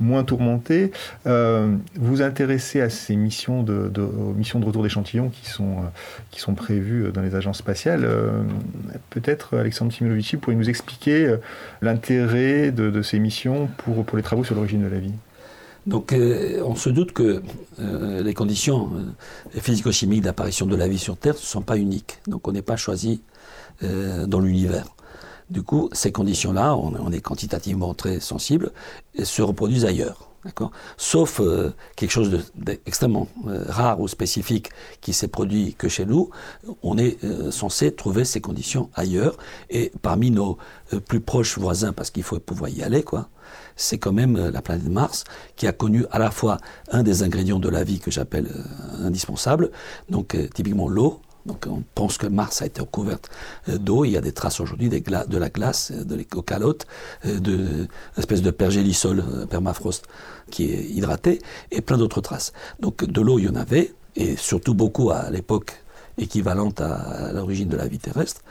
moins 0.02 0.24
tourmenté. 0.24 0.92
Euh, 1.28 1.76
vous 1.96 2.22
intéressez 2.22 2.82
à 2.82 2.90
ces 2.90 3.16
missions 3.16 3.64
de, 3.64 3.88
de 3.88 4.02
missions 4.36 4.60
de 4.60 4.66
retour 4.66 4.84
d'échantillons 4.84 5.30
qui 5.30 5.50
sont, 5.50 5.78
euh, 5.78 5.90
qui 6.32 6.42
sont 6.42 6.56
prévues 6.56 7.12
dans 7.14 7.22
les 7.22 7.36
agences 7.36 7.60
spatiales. 7.60 8.04
Euh, 8.04 8.44
peut-être 9.10 9.58
Alexandre 9.58 9.94
Timilovici 9.94 10.38
pourrait 10.38 10.56
nous 10.56 10.70
expliquer 10.70 11.36
l'intérêt 11.82 12.72
de, 12.72 13.02
ces 13.02 13.20
missions 13.20 13.70
pour, 13.78 14.04
pour 14.04 14.18
les 14.18 14.24
travaux 14.24 14.44
sur 14.44 14.56
l'origine 14.56 14.84
de 14.84 14.88
la 14.88 15.00
vie? 15.00 15.14
Donc 15.88 16.14
on 16.64 16.76
se 16.76 16.90
doute 16.90 17.12
que 17.12 17.42
les 17.80 18.34
conditions 18.36 18.92
physico-chimiques 19.52 20.22
d'apparition 20.22 20.68
de 20.68 20.76
la 20.76 20.88
vie 20.88 21.00
sur 21.00 21.18
Terre 21.18 21.34
ne 21.34 21.40
sont 21.40 21.62
pas 21.62 21.78
uniques. 21.78 22.20
Donc 22.28 22.48
on 22.48 22.52
n'est 22.52 22.62
pas 22.62 22.76
choisi 22.76 23.22
dans 23.82 24.40
l'univers. 24.40 24.86
Du 25.52 25.64
coup, 25.64 25.90
ces 25.92 26.14
conditions-là, 26.14 26.78
on, 26.78 27.12
est 27.12 27.20
quantitativement 27.20 27.94
très 27.94 28.22
sensible, 28.22 28.72
se 29.22 29.42
reproduisent 29.42 29.84
ailleurs. 29.84 30.30
Sauf 30.96 31.42
euh, 31.42 31.72
quelque 31.98 32.10
chose 32.10 32.46
d'extrêmement 32.56 33.28
euh, 33.48 33.66
rare 33.68 34.00
ou 34.00 34.08
spécifique 34.08 34.70
qui 35.02 35.12
s'est 35.12 35.28
produit 35.28 35.76
que 35.78 35.90
chez 35.90 36.06
nous, 36.06 36.30
on 36.84 36.98
est 36.98 37.22
euh, 37.26 37.52
censé 37.52 37.92
trouver 37.92 38.24
ces 38.24 38.40
conditions 38.40 38.90
ailleurs. 38.96 39.36
Et 39.70 39.92
parmi 40.02 40.32
nos 40.32 40.58
plus 41.10 41.20
proches 41.20 41.58
voisins, 41.58 41.92
parce 41.92 42.12
qu'il 42.12 42.24
faut 42.24 42.40
pouvoir 42.40 42.70
y 42.70 42.82
aller, 42.82 43.04
quoi, 43.04 43.28
c'est 43.76 43.98
quand 43.98 44.14
même 44.14 44.38
la 44.38 44.62
planète 44.62 44.88
Mars 44.88 45.26
qui 45.58 45.68
a 45.68 45.74
connu 45.74 46.06
à 46.12 46.18
la 46.18 46.32
fois 46.32 46.60
un 46.92 47.04
des 47.04 47.24
ingrédients 47.24 47.60
de 47.60 47.70
la 47.70 47.84
vie 47.84 48.00
que 48.00 48.10
j'appelle 48.10 48.50
indispensable, 49.00 49.70
donc 50.10 50.38
typiquement 50.54 50.88
l'eau, 50.88 51.20
donc 51.46 51.66
on 51.68 51.84
pense 51.96 52.18
que 52.18 52.28
Mars 52.28 52.62
a 52.62 52.66
été 52.66 52.82
recouverte 52.82 53.30
euh, 53.70 53.78
d'eau. 53.78 54.06
Il 54.06 54.12
y 54.12 54.18
a 54.18 54.22
des 54.22 54.32
traces 54.32 54.60
aujourd'hui 54.60 54.90
de 54.90 55.38
la 55.38 55.50
glace, 55.50 55.92
euh, 55.92 56.04
de 56.04 56.16
l'écocalote, 56.16 56.86
euh, 57.26 57.40
de 57.40 57.88
de 58.18 58.52
pergélisol, 58.52 59.24
permafrost 59.50 60.06
qui 60.50 60.72
est 60.72 60.84
hydraté, 60.84 61.40
et 61.72 61.82
plein 61.82 61.98
d'autres 61.98 62.22
traces. 62.22 62.54
Donc 62.80 63.04
de 63.04 63.22
l'eau, 63.22 63.40
il 63.40 63.46
y 63.46 63.50
en 63.50 63.56
avait, 63.56 63.94
et 64.16 64.36
surtout 64.36 64.74
beaucoup 64.74 65.12
à 65.12 65.30
l'époque 65.30 65.84
équivalente 66.18 66.82
à, 66.82 67.32
l'origine 67.34 67.70
de 67.70 67.78
la 67.78 67.88
vie 67.88 68.00
terrestre. 68.00 68.42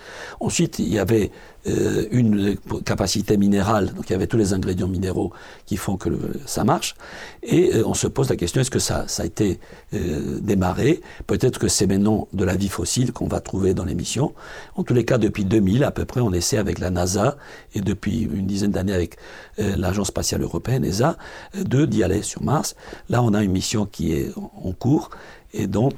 Ensuite, 0.41 0.79
il 0.79 0.89
y 0.89 0.99
avait 0.99 1.31
euh, 1.67 2.07
une 2.11 2.57
capacité 2.87 3.37
minérale, 3.37 3.93
donc 3.93 4.09
il 4.09 4.13
y 4.13 4.17
avait 4.17 4.27
tous 4.27 4.39
les 4.39 4.55
ingrédients 4.55 4.89
minéraux 4.89 5.31
qui 5.67 5.77
font 5.77 5.99
que 5.99 6.09
ça 6.47 6.65
marche. 6.65 6.95
Et 7.43 7.75
euh, 7.75 7.83
on 7.87 7.93
se 7.93 8.07
pose 8.07 8.31
la 8.31 8.37
question, 8.37 8.63
est-ce 8.63 8.71
que 8.71 8.79
ça, 8.79 9.05
a 9.19 9.25
été 9.27 9.61
euh, 9.93 10.39
démarré? 10.41 11.03
Peut-être 11.27 11.59
que 11.59 11.69
c'est 11.69 11.87
maintenant 11.87 12.29
de 12.33 12.45
la 12.45 12.57
vie 12.57 12.71
fossile 12.71 13.13
qu'on 13.13 13.27
va 13.27 13.41
trouver 13.41 13.75
dans 13.75 13.85
l'émission. 13.85 14.33
En 14.75 14.85
tous 14.85 14.95
les 14.95 15.05
cas, 15.05 15.19
depuis 15.19 15.45
2000 15.45 15.85
à 15.85 15.91
peu 15.91 16.07
près, 16.07 16.23
on 16.23 16.33
essaie 16.33 16.57
avec 16.57 16.79
la 16.79 16.89
NASA 16.89 17.37
et 17.75 17.83
depuis 17.83 18.23
une 18.23 18.47
dizaine 18.47 18.71
d'années 18.71 18.95
avec 18.95 19.17
l'Agence 19.59 20.09
spatiale 20.09 20.43
européenne, 20.43 20.85
ESA, 20.85 21.19
de 21.55 21.85
d'y 21.85 22.03
aller 22.03 22.23
sur 22.23 22.43
Mars. 22.43 22.75
Là, 23.11 23.23
on 23.23 23.35
a 23.35 23.43
une 23.43 23.53
mission 23.53 23.85
qui 23.85 24.13
est 24.13 24.33
en 24.37 24.73
cours 24.73 25.11
et 25.53 25.67
dont 25.67 25.91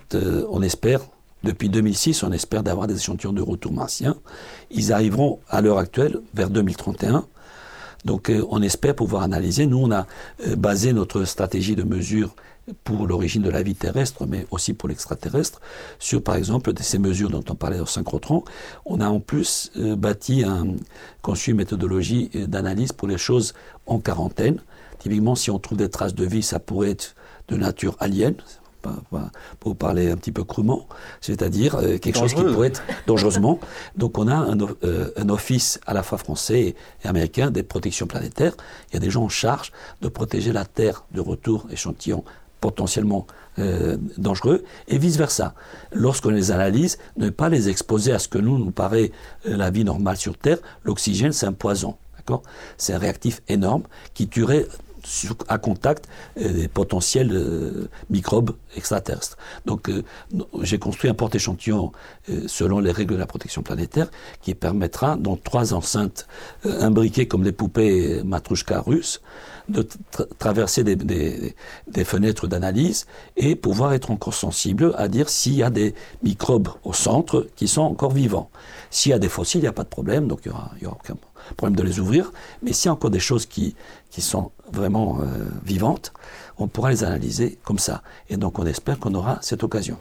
on 0.51 0.63
espère 0.63 1.03
Depuis 1.45 1.69
2006, 1.69 2.23
on 2.23 2.33
espère 2.33 2.63
d'avoir 2.63 2.87
des 2.87 2.97
échantillons 2.97 3.33
de 3.33 3.43
retour 3.43 3.73
martien. 3.73 4.17
Ils 4.71 4.93
arriveront 4.93 5.41
à 5.49 5.61
l'heure 5.61 5.79
actuelle 5.79 6.21
vers 6.35 6.51
2031. 6.51 7.27
Donc 8.05 8.31
euh, 8.31 8.45
on 8.51 8.63
espère 8.63 8.95
pouvoir 8.95 9.23
analyser. 9.23 9.67
Nous, 9.67 9.79
on 9.79 9.91
a 9.91 10.07
euh, 10.47 10.57
basé 10.57 10.93
notre 10.93 11.25
stratégie 11.25 11.75
de 11.75 11.83
mesure 11.83 12.35
pour 12.85 13.09
l'origine 13.09 13.43
de 13.43 13.51
la 13.51 13.63
vie 13.63 13.75
terrestre, 13.75 14.25
mais 14.27 14.47
aussi 14.53 14.73
pour 14.73 14.89
l'extraterrestre, 14.89 15.61
sur 15.99 16.23
par 16.23 16.37
exemple 16.37 16.73
ces 16.81 16.99
mesures 16.99 17.31
dont 17.31 17.43
on 17.49 17.57
parlait 17.57 17.81
au 17.81 17.87
synchrotron. 17.87 18.45
On 18.87 19.01
a 19.01 19.09
en 19.09 19.19
plus 19.19 19.73
euh, 19.77 19.97
bâti, 19.97 20.45
un, 20.45 20.67
conçu 21.23 21.51
une 21.51 21.57
méthodologie 21.57 22.31
d'analyse 22.35 22.93
pour 22.93 23.09
les 23.09 23.19
choses 23.19 23.53
en 23.87 23.99
quarantaine. 23.99 24.61
Typiquement, 25.01 25.35
si 25.35 25.51
on 25.51 25.59
trouve 25.59 25.79
des 25.79 25.91
traces 25.91 26.15
de 26.15 26.25
vie, 26.25 26.43
ça 26.43 26.61
pourrait 26.61 26.91
être 26.91 27.17
de 27.49 27.57
nature 27.57 27.97
alien, 27.99 28.35
pour 29.61 29.77
parler 29.77 30.11
un 30.11 30.17
petit 30.17 30.33
peu 30.33 30.45
crûment, 30.45 30.87
c'est-à-dire 31.21 31.77
euh, 31.77 31.99
quelque 31.99 32.19
chose 32.19 32.35
qui 32.35 32.43
pourrait 32.43 32.69
être 32.69 32.83
dangereusement. 33.07 33.61
Donc 33.97 34.19
on 34.19 34.29
a 34.29 34.35
un, 34.35 34.59
euh, 34.85 35.11
un, 35.17 35.29
office 35.29 35.81
à 35.87 35.95
la 35.95 36.03
fois 36.03 36.19
français 36.19 36.75
et 37.05 37.09
américain 37.09 37.51
des 37.51 37.63
protections 37.63 38.07
planétaires. 38.07 38.55
Il 38.91 38.95
y 38.95 38.97
a 38.97 39.01
des 39.01 39.11
gens 39.11 39.25
en 39.25 39.29
charge 39.29 39.73
de 40.01 40.09
protéger 40.09 40.53
la 40.53 40.65
Terre 40.65 41.05
de 41.13 41.21
retour 41.21 41.67
échantillons 41.71 42.25
potentiellement 42.61 43.27
euh, 43.59 43.99
dangereux, 44.17 44.65
et 44.89 44.97
vice-versa. 44.97 45.53
Lorsqu'on 45.93 46.31
les 46.31 46.53
analyse, 46.53 46.97
ne 47.19 47.29
pas 47.29 47.51
les 47.51 47.69
exposer 47.69 48.13
à 48.13 48.19
ce 48.19 48.29
que 48.29 48.39
nous 48.39 48.57
nous 48.57 48.71
paraît 48.71 49.11
la 49.45 49.71
vie 49.71 49.85
normale 49.85 50.17
sur 50.17 50.39
Terre. 50.39 50.59
L'oxygène, 50.85 51.33
c'est 51.33 51.45
un 51.45 51.53
poison. 51.53 51.97
C'est 52.79 52.95
un 52.95 52.99
réactif 52.99 53.43
énorme 53.49 53.83
qui 54.15 54.29
tuerait 54.29 54.67
à 55.49 55.59
contact 55.59 56.09
euh, 56.39 56.53
des 56.53 56.69
potentiels 56.69 57.31
euh, 57.33 57.89
microbes 58.11 58.55
extraterrestres. 58.77 59.37
Donc 59.67 59.89
euh, 59.89 60.03
j'ai 60.63 60.79
construit 60.79 61.11
un 61.11 61.15
porte-échantillon 61.15 61.93
selon 62.47 62.79
les 62.79 62.93
règles 62.93 63.15
de 63.15 63.19
la 63.19 63.27
protection 63.27 63.63
planétaire 63.63 64.09
qui 64.41 64.55
permettra, 64.55 65.17
dans 65.17 65.37
trois 65.37 65.75
enceintes 65.75 66.27
imbriquées 66.65 67.27
comme 67.27 67.43
des 67.43 67.53
poupées 67.53 68.23
matrouchka 68.25 68.81
russes, 68.81 69.21
de 69.69 69.87
traverser 70.39 70.85
des, 70.85 70.97
des 70.97 72.05
fenêtres 72.05 72.47
d'analyse 72.47 73.07
et 73.37 73.57
pouvoir 73.57 73.93
être 73.93 74.11
encore 74.11 74.35
sensible 74.35 74.95
à 74.97 75.09
dire 75.09 75.29
s'il 75.29 75.55
y 75.55 75.63
a 75.63 75.71
des 75.71 75.95
microbes 76.23 76.69
au 76.85 76.93
centre 76.93 77.49
qui 77.57 77.69
sont 77.69 77.83
encore 77.83 78.13
vivants. 78.13 78.51
S'il 78.91 79.11
y 79.11 79.15
a 79.15 79.19
des 79.19 79.29
fossiles, 79.29 79.61
il 79.61 79.65
n'y 79.65 79.69
a 79.69 79.73
pas 79.73 79.85
de 79.85 79.89
problème, 79.89 80.29
donc 80.29 80.41
il 80.45 80.49
n'y 80.49 80.55
aura, 80.55 80.71
aura, 80.85 80.99
aucun 81.01 81.15
problème 81.15 81.32
de 81.61 81.83
les 81.83 82.01
ouvrir. 82.01 82.33
Mais 82.63 82.73
s'il 82.73 82.87
y 82.87 82.91
a 82.91 82.93
encore 82.93 83.11
des 83.11 83.21
choses 83.21 83.47
qui, 83.47 83.75
qui 84.11 84.21
sont 84.21 84.51
vraiment 84.73 85.19
euh, 85.21 85.25
vivantes, 85.65 86.13
on 86.59 86.69
pourra 86.69 86.91
les 86.91 87.05
analyser 87.05 87.59
comme 87.65 87.79
ça. 87.79 88.03
Et 88.29 88.37
donc 88.37 88.59
on 88.59 88.67
espère 88.67 88.99
qu'on 88.99 89.15
aura 89.15 89.39
cette 89.43 89.63
occasion. 89.63 89.97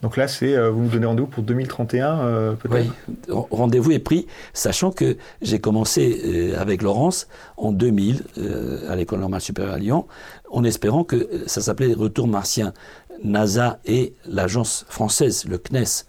Donc 0.00 0.16
là, 0.16 0.28
c'est 0.28 0.54
euh, 0.54 0.70
vous 0.70 0.82
nous 0.82 0.88
donnez 0.88 1.06
rendez-vous 1.06 1.26
pour 1.26 1.42
2031 1.42 2.20
euh, 2.20 2.52
peut-être? 2.52 2.92
Oui, 3.28 3.34
rendez-vous 3.50 3.90
est 3.90 3.98
pris, 3.98 4.28
sachant 4.52 4.92
que 4.92 5.16
j'ai 5.42 5.58
commencé 5.58 6.54
avec 6.56 6.82
Laurence 6.82 7.26
en 7.56 7.72
2000 7.72 8.22
à 8.88 8.94
l'École 8.94 9.20
normale 9.20 9.40
supérieure 9.40 9.74
à 9.74 9.78
Lyon, 9.78 10.06
en 10.50 10.62
espérant 10.62 11.02
que 11.02 11.28
ça 11.46 11.60
s'appelait 11.60 11.94
Retour 11.94 12.28
martien. 12.28 12.72
NASA 13.24 13.80
et 13.84 14.14
l'agence 14.26 14.86
française, 14.88 15.44
le 15.46 15.58
CNES, 15.58 16.04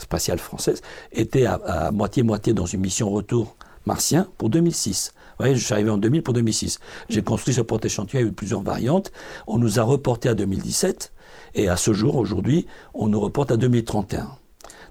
spatiale 0.00 0.38
française, 0.38 0.82
étaient 1.12 1.46
à 1.46 1.92
moitié-moitié 1.92 2.54
dans 2.54 2.66
une 2.66 2.80
mission 2.80 3.08
retour 3.08 3.54
martien 3.86 4.28
pour 4.38 4.50
2006. 4.50 5.12
Vous 5.14 5.20
voyez, 5.40 5.56
je 5.56 5.64
suis 5.64 5.72
arrivé 5.72 5.90
en 5.90 5.98
2000 5.98 6.22
pour 6.22 6.34
2006. 6.34 6.78
J'ai 7.08 7.22
construit 7.22 7.54
ce 7.54 7.60
porte-échantillon, 7.60 8.20
il 8.20 8.22
y 8.22 8.26
a 8.26 8.30
eu 8.30 8.32
plusieurs 8.32 8.62
variantes. 8.62 9.10
On 9.46 9.58
nous 9.58 9.80
a 9.80 9.82
reporté 9.82 10.28
à 10.28 10.34
2017, 10.34 11.12
et 11.54 11.68
à 11.68 11.76
ce 11.76 11.92
jour, 11.92 12.16
aujourd'hui, 12.16 12.66
on 12.94 13.08
nous 13.08 13.20
reporte 13.20 13.50
à 13.50 13.56
2031. 13.56 14.28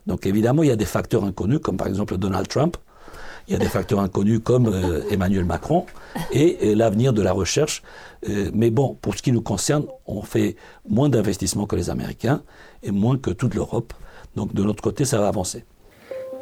Donc 0.05 0.25
évidemment, 0.25 0.63
il 0.63 0.69
y 0.69 0.71
a 0.71 0.75
des 0.75 0.85
facteurs 0.85 1.23
inconnus, 1.23 1.59
comme 1.59 1.77
par 1.77 1.87
exemple 1.87 2.17
Donald 2.17 2.47
Trump. 2.47 2.77
Il 3.47 3.53
y 3.53 3.55
a 3.57 3.59
des 3.59 3.67
facteurs 3.67 3.99
inconnus 3.99 4.39
comme 4.41 4.67
euh, 4.67 5.01
Emmanuel 5.09 5.43
Macron 5.43 5.85
et, 6.31 6.75
l'avenir 6.75 7.11
de 7.11 7.21
la 7.21 7.33
recherche. 7.33 7.83
Euh, 8.29 8.49
mais 8.53 8.69
bon, 8.69 8.97
pour 9.01 9.15
ce 9.15 9.21
qui 9.21 9.33
nous 9.33 9.41
concerne, 9.41 9.85
on 10.05 10.21
fait 10.21 10.55
moins 10.87 11.09
d'investissements 11.09 11.65
que 11.65 11.75
les 11.75 11.89
Américains 11.89 12.41
et 12.83 12.91
moins 12.91 13.17
que 13.17 13.31
toute 13.31 13.53
l'Europe. 13.53 13.93
Donc 14.37 14.53
de 14.53 14.63
notre 14.63 14.81
côté, 14.81 15.03
ça 15.03 15.19
va 15.19 15.27
avancer. 15.27 15.65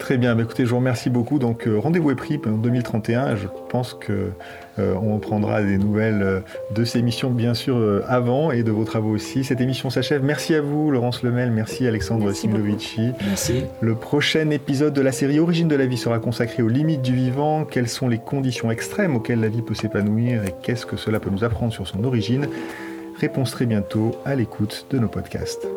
Très 0.02 0.18
bien, 0.18 0.34
bah, 0.34 0.42
écoutez, 0.42 0.66
je 0.66 0.72
vous 0.72 0.78
remercie 0.78 1.12
beaucoup. 1.12 1.38
Donc 1.38 1.68
euh, 1.68 1.78
rendez-vous 1.78 2.10
est 2.10 2.16
pris 2.16 2.42
en 2.48 2.58
2031. 2.58 3.36
Je 3.36 3.46
pense 3.70 3.94
que 3.94 4.32
euh, 4.80 4.96
on 4.96 5.20
prendra 5.20 5.62
des 5.62 5.78
nouvelles 5.78 6.24
euh, 6.24 6.40
de 6.74 6.84
ces 6.84 6.98
émissions, 6.98 7.30
bien 7.30 7.54
sûr, 7.54 8.02
avant 8.08 8.50
et 8.50 8.64
de 8.64 8.72
vos 8.72 8.84
travaux 8.84 9.12
aussi. 9.12 9.44
Cette 9.44 9.62
émission 9.62 9.92
s'achève. 9.92 10.24
Merci 10.24 10.56
à 10.56 10.62
vous, 10.62 10.90
Laurence 10.90 11.22
Lemel. 11.22 11.52
Merci, 11.52 11.86
Alexandre 11.86 12.32
Simlovici. 12.32 13.12
Merci. 13.28 13.66
Le 13.80 13.94
prochain 13.94 14.50
épisode 14.50 14.96
de 14.96 15.02
la 15.02 15.12
série 15.12 15.40
Origine 15.40 15.68
de 15.68 15.76
la 15.76 15.86
vie 15.86 15.98
sera 15.98 16.18
consacré 16.18 16.64
aux 16.64 16.68
limites 16.68 17.04
du 17.04 17.14
vivant. 17.14 17.64
Quelles 17.64 17.88
sont 17.88 18.08
les 18.08 18.18
conditions 18.18 18.72
extrêmes 18.72 19.16
auxquelles 19.16 19.40
la 19.40 19.50
vie 19.50 19.62
peut 19.62 19.76
s'épanouir 19.76 20.44
et 20.44 20.56
qu'est-ce 20.64 20.88
que 20.88 20.98
cela 20.98 21.20
peut 21.20 21.30
nous 21.30 21.44
apprendre 21.44 21.72
sur 21.72 21.88
son 21.88 22.04
origine? 22.04 22.48
Réponse 23.20 23.52
très 23.52 23.68
bientôt 23.68 24.16
à 24.26 24.34
l'écoute 24.34 24.88
de 24.90 24.98
nos 24.98 25.10
podcasts. 25.10 25.68